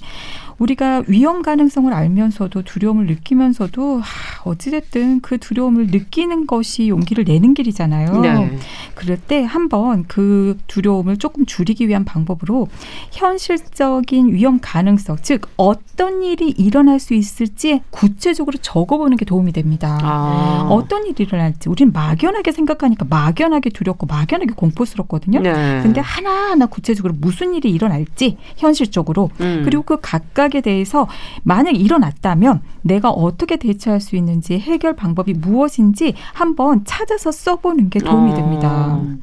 [0.59, 4.01] 우리가 위험 가능성을 알면서도 두려움을 느끼면서도
[4.43, 8.21] 어찌됐든 그 두려움을 느끼는 것이 용기를 내는 길이잖아요.
[8.21, 8.57] 네.
[8.93, 12.67] 그럴 때 한번 그 두려움을 조금 줄이기 위한 방법으로
[13.11, 19.97] 현실적인 위험 가능성, 즉 어떤 일이 일어날 수 있을지 구체적으로 적어보는 게 도움이 됩니다.
[20.01, 20.67] 아.
[20.69, 25.39] 어떤 일이 일어날지 우리는 막연하게 생각하니까 막연하게 두렵고 막연하게 공포스럽거든요.
[25.39, 25.79] 네.
[25.81, 29.61] 근데 하나하나 구체적으로 무슨 일이 일어날지 현실적으로 음.
[29.63, 31.07] 그리고 그 각각 생각에 대해서
[31.43, 38.33] 만약 일어났다면 내가 어떻게 대처할 수 있는지 해결 방법이 무엇인지 한번 찾아서 써보는 게 도움이
[38.33, 38.99] 됩니다.
[38.99, 39.15] 어.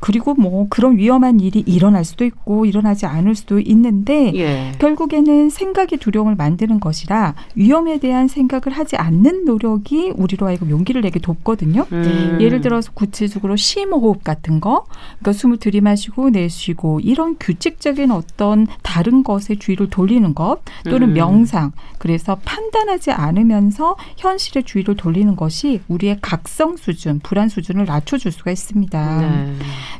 [0.00, 4.72] 그리고 뭐 그런 위험한 일이 일어날 수도 있고 일어나지 않을 수도 있는데 예.
[4.78, 11.20] 결국에는 생각이 두려움을 만드는 것이라 위험에 대한 생각을 하지 않는 노력이 우리로 하여금 용기를 내게
[11.20, 11.86] 돕거든요.
[11.92, 12.38] 음.
[12.40, 14.86] 예를 들어서 구체적으로 심호흡 같은 거,
[15.18, 21.14] 그러니까 숨을 들이마시고 내쉬고 이런 규칙적인 어떤 다른 것에 주의를 돌리는 것 또는 음.
[21.14, 21.72] 명상.
[21.98, 29.20] 그래서 판단하지 않으면서 현실의 주의를 돌리는 것이 우리의 각성 수준, 불안 수준을 낮춰줄 수가 있습니다.
[29.20, 29.54] 네.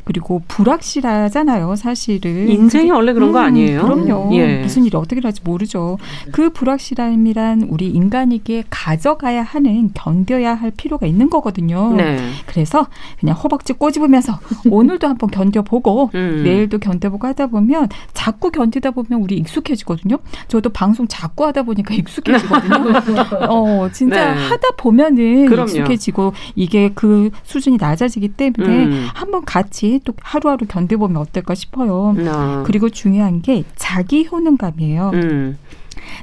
[0.04, 2.48] 그리고 불확실하잖아요, 사실은.
[2.48, 3.82] 인생이 원래 그런 음, 거 아니에요?
[3.82, 4.30] 그럼요.
[4.34, 4.62] 예.
[4.62, 5.98] 무슨 일이 어떻게 될지 모르죠.
[6.32, 11.94] 그 불확실함이란 우리 인간에게 가져가야 하는 견뎌야 할 필요가 있는 거거든요.
[11.94, 12.18] 네.
[12.46, 12.86] 그래서
[13.18, 14.38] 그냥 허벅지 꼬집으면서
[14.70, 16.42] 오늘도 한번 견뎌보고 음.
[16.44, 20.18] 내일도 견뎌보고 하다 보면 자꾸 견디다 보면 우리 익숙해지거든요.
[20.48, 22.92] 저도 방송 자꾸 하다 보니까 익숙해지거든요.
[23.48, 24.40] 어, 진짜 네.
[24.40, 25.70] 하다 보면은 그럼요.
[25.70, 29.08] 익숙해지고 이게 그 수준이 낮아지기 때문에 음.
[29.14, 32.14] 한번 같이 같이 또 하루하루 견뎌보면 어떨까 싶어요.
[32.26, 32.62] 아.
[32.66, 35.10] 그리고 중요한 게 자기 효능감이에요.
[35.14, 35.58] 음.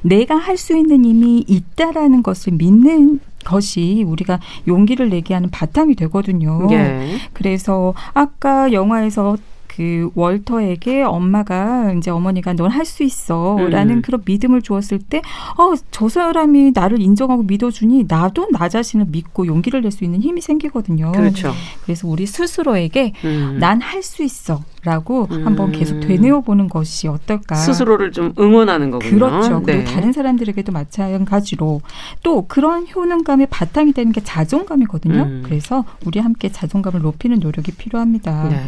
[0.04, 6.68] 내가 할 수 있는 힘이 있다라는 것을 믿는 것이 우리가 용기를 내게 하는 바탕이 되거든요.
[6.72, 7.18] 예.
[7.34, 9.38] 그래서 아까 영화에서
[9.78, 14.02] 그 월터에게 엄마가 이제 어머니가 넌 할 수 있어라는 음.
[14.02, 15.22] 그런 믿음을 주었을 때,
[15.58, 20.42] 어, 저 사람이 나를 인정하고 믿어주니 나도 나 자신을 믿고 용기를 낼 수 있는 힘이
[20.42, 21.12] 생기거든요.
[21.12, 21.54] 그렇죠.
[21.84, 23.58] 그래서 우리 스스로에게 음.
[23.60, 24.64] 난할 수 있어.
[24.88, 25.46] 라고 음.
[25.46, 27.56] 한번 계속 되뇌어 보는 것이 어떨까?
[27.56, 29.12] 스스로를 좀 응원하는 거군요.
[29.12, 29.62] 그렇죠.
[29.62, 29.84] 그리고 네.
[29.84, 31.82] 다른 사람들에게도 마찬가지로
[32.24, 35.24] 또 그런 효능감의 바탕이 되는 게 자존감이거든요.
[35.24, 35.44] 음.
[35.46, 38.48] 그래서 우리 함께 자존감을 높이는 노력이 필요합니다.
[38.48, 38.62] 네.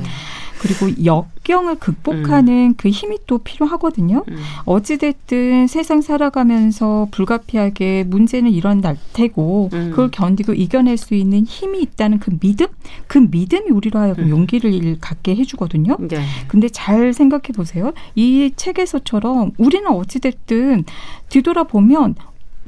[0.59, 2.73] 그리고 역경을 극복하는 음.
[2.77, 4.23] 그 힘이 또 필요하거든요.
[4.27, 4.37] 음.
[4.65, 9.89] 어찌됐든 세상 살아가면서 불가피하게 문제는 일어날 테고 음.
[9.91, 12.67] 그걸 견디고 이겨낼 수 있는 힘이 있다는 그 믿음,
[13.07, 14.29] 그 믿음이 우리로 하여금 음.
[14.29, 15.95] 용기를 갖게 해주거든요.
[16.17, 16.25] 네.
[16.47, 17.93] 근데 잘 생각해 보세요.
[18.15, 20.85] 이 책에서처럼 우리는 어찌됐든
[21.29, 22.15] 뒤돌아보면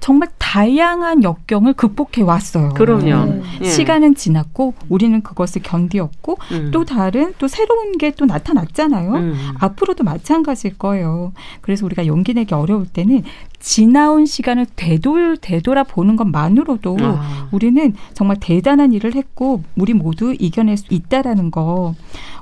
[0.02, 2.74] 정말 다양한 역경을 극복해 왔어요.
[2.74, 3.26] 그럼요.
[3.26, 3.42] 네.
[3.62, 3.66] 예.
[3.70, 6.72] 시간은 지났고 우리는 그것을 견디었고 음.
[6.74, 9.14] 또 다른 또 새로운 게 또 나타났잖아요.
[9.14, 9.36] 음.
[9.60, 11.32] 앞으로도 마찬가지일 거예요.
[11.62, 13.24] 그래서 우리가 용기 내기 어려울 때는
[13.60, 17.48] 지나온 시간을 되돌 되돌아 보는 것만으로도 아.
[17.52, 21.96] 우리는 정말 대단한 일을 했고 우리 모두 이겨낼 수 있다라는 거.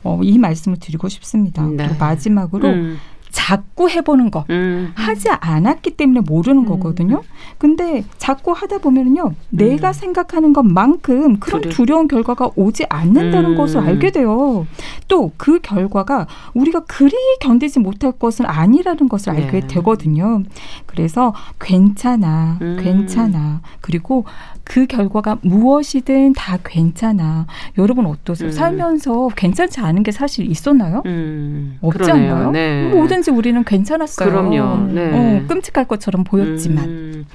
[0.03, 1.63] 어, 이 말씀을 드리고 싶습니다.
[1.67, 1.89] 네.
[1.99, 2.97] 마지막으로 음.
[3.31, 4.91] 자꾸 해보는 거 음.
[4.95, 6.65] 하지 않았기 때문에 모르는 음.
[6.67, 7.23] 거거든요.
[7.57, 9.93] 근데 자꾸 하다 보면은요, 내가 음.
[9.93, 11.73] 생각하는 것만큼 그런 두려...
[11.73, 13.57] 두려운 결과가 오지 않는다는 음.
[13.57, 14.67] 것을 알게 돼요.
[15.07, 19.67] 또 그 결과가 우리가 그리 견디지 못할 것은 아니라는 것을 알게 네.
[19.67, 20.43] 되거든요.
[20.89, 22.79] 그래서 괜찮아, 음.
[22.81, 23.61] 괜찮아.
[23.79, 24.25] 그리고
[24.63, 27.45] 그 결과가 무엇이든 다 괜찮아.
[27.77, 28.49] 여러분 어떠세요?
[28.49, 28.51] 음.
[28.51, 31.03] 살면서 괜찮지 않은 게 사실 있었나요?
[31.05, 31.77] 음.
[31.81, 32.49] 없지 않나요?
[32.49, 32.89] 네.
[32.89, 34.27] 뭐든지 우리는 괜찮았어요.
[34.29, 34.91] 그럼요.
[34.91, 35.11] 네.
[35.13, 36.85] 어, 끔찍할 것처럼 보였지만.
[36.85, 37.25] 음.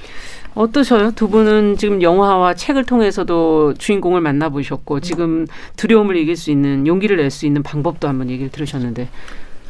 [0.56, 1.12] 어떠셔요?
[1.12, 5.46] 두 분은 지금 영화와 책을 통해서도 주인공을 만나보셨고 지금
[5.76, 9.08] 두려움을 이길 수 있는 용기를 낼 수 있는 방법도 한번 얘기를 들으셨는데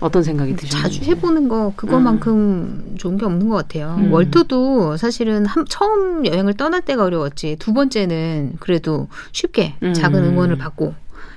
[0.00, 0.82] 어떤 생각이 드셨나요?
[0.82, 2.94] 자주 해보는 거 그거만큼 음.
[2.98, 3.96] 좋은 게 없는 것 같아요.
[3.98, 4.12] 음.
[4.12, 10.30] 월터도 사실은 한, 처음 여행을 떠날 때가 어려웠지 두 번째는 그래도 쉽게 작은 음.
[10.30, 10.94] 응원을 받고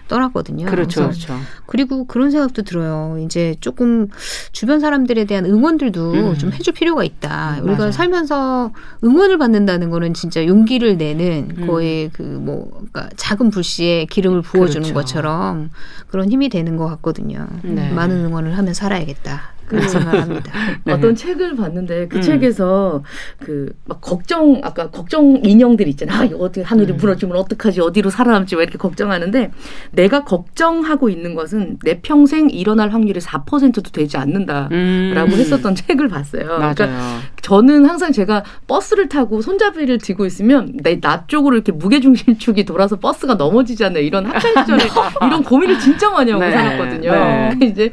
[0.07, 0.65] 떠났거든요.
[0.65, 1.35] 그렇죠, 그렇죠.
[1.65, 3.17] 그리고 그런 생각도 들어요.
[3.23, 4.07] 이제 조금
[4.51, 6.37] 주변 사람들에 대한 응원들도 음.
[6.37, 7.59] 좀 해줄 필요가 있다.
[7.61, 7.91] 우리가 맞아요.
[7.91, 8.71] 살면서
[9.03, 11.67] 응원을 받는다는 거는 진짜 용기를 내는 음.
[11.67, 14.93] 거의 그뭐 그러니까 작은 불씨에 기름을 부어주는 그렇죠.
[14.93, 15.69] 것처럼
[16.07, 17.47] 그런 힘이 되는 것 같거든요.
[17.63, 17.91] 네.
[17.91, 19.56] 많은 응원을 하면 살아야겠다.
[19.67, 20.51] 그런 생각을 합니다.
[20.85, 20.93] 네.
[20.93, 22.21] 어떤 책을 봤는데 그 음.
[22.21, 23.03] 책에서
[23.39, 26.19] 그 막 걱정 아까 걱정 인형들 있잖아.
[26.19, 26.97] 아, 이거 어떻게 하늘이 음.
[26.97, 27.81] 무너지면 어떡하지?
[27.81, 28.55] 어디로 살아남지?
[28.55, 29.51] 왜 이렇게 걱정하는데
[29.91, 35.31] 내가 걱정하고 있는 것은 내 평생 일어날 확률이 4%도 되지 않는다라고 음.
[35.31, 36.45] 했었던 책을 봤어요.
[36.59, 36.73] 맞아요.
[36.75, 42.97] 그러니까 저는 항상 제가 버스를 타고 손잡이를 쥐고 있으면 내 나 쪽으로 이렇게 무게중심축이 돌아서
[42.97, 44.83] 버스가 넘어지지 않나 이런 학창 시절에
[45.27, 46.51] 이런 고민을 진짜 많이 하고 네.
[46.51, 47.11] 살았거든요.
[47.11, 47.57] 네.
[47.67, 47.91] 이제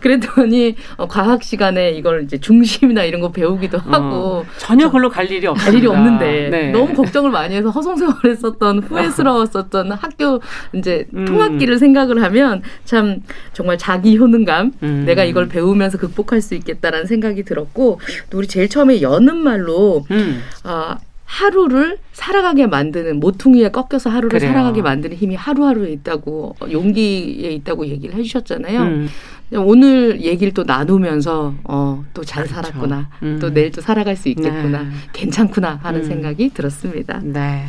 [0.00, 5.08] 그랬더니 어, 과학 시간에 이걸 이제 중심이나 이런 거 배우기도 어, 하고 어, 전혀 별로
[5.08, 6.70] 갈 일이 없갈 일이 없는데 네.
[6.72, 10.42] 너무 걱정을 많이 해서 허송세월 했었던 후회스러웠었던 학교
[10.74, 11.24] 이제 음.
[11.24, 13.22] 통학기를 생각을 하면 참
[13.54, 15.04] 정말 자기 효능감 음.
[15.06, 17.98] 내가 이걸 배우면서 극복할 수 있겠다라는 생각이 들었고
[18.28, 20.42] 또 우리 제일 처음에 여는 말로 음.
[20.64, 24.52] 아 하루를 살아가게 만드는 모퉁이에 꺾여서 하루를 그래요.
[24.52, 28.80] 살아가게 만드는 힘이 하루하루에 있다고 용기에 있다고 얘기를 해주셨잖아요.
[28.80, 29.08] 음.
[29.54, 32.62] 오늘 얘기를 또 나누면서 어, 또잘 그렇죠.
[32.62, 33.08] 살았구나.
[33.22, 33.38] 음.
[33.40, 34.82] 또 내일 또 살아갈 수 있겠구나.
[34.82, 34.90] 네.
[35.12, 36.04] 괜찮구나 하는 음.
[36.04, 37.20] 생각이 들었습니다.
[37.22, 37.64] 네.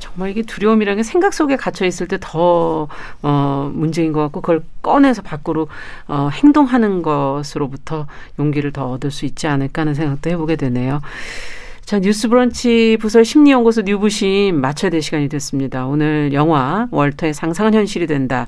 [0.00, 2.88] 정말 이게 두려움이라는 게 생각 속에 갇혀 있을 때 더
[3.22, 5.68] 어, 문제인 것 같고 그걸 꺼내서 밖으로
[6.08, 8.06] 어, 행동하는 것으로부터
[8.38, 11.00] 용기를 더 얻을 수 있지 않을까 하는 생각도 해보게 되네요.
[11.84, 15.86] 자, 뉴스 브런치 부설 심리연구소 뉴부심 마쳐야 될 시간이 됐습니다.
[15.86, 18.46] 오늘 영화 월터의 상상은 현실이 된다.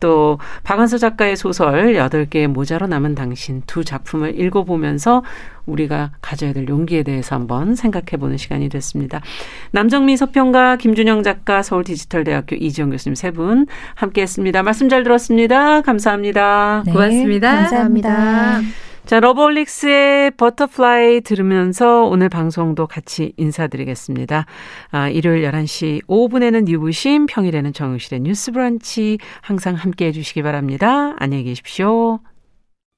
[0.00, 5.22] 또 박한서 작가의 소설 8개의 모자로 남은 당신 두 작품을 읽어보면서
[5.66, 9.20] 우리가 가져야 될 용기에 대해서 한번 생각해 보는 시간이 됐습니다.
[9.72, 13.66] 남정미 서평가, 김준영 작가, 서울 디지털대학교 이지영 교수님 세 분
[13.96, 14.62] 함께 했습니다.
[14.62, 15.82] 말씀 잘 들었습니다.
[15.82, 16.84] 감사합니다.
[16.86, 17.54] 네, 고맙습니다.
[17.54, 18.08] 감사합니다.
[18.08, 18.87] 감사합니다.
[19.08, 24.44] 자, 러브홀릭스의 Butterfly 들으면서 오늘 방송도 같이 인사드리겠습니다.
[24.90, 31.14] 아, 일요일 11시 5분에는 뉴부심, 평일에는 정용실의 뉴스 브런치 항상 함께 해주시기 바랍니다.
[31.16, 32.20] 안녕히 계십시오.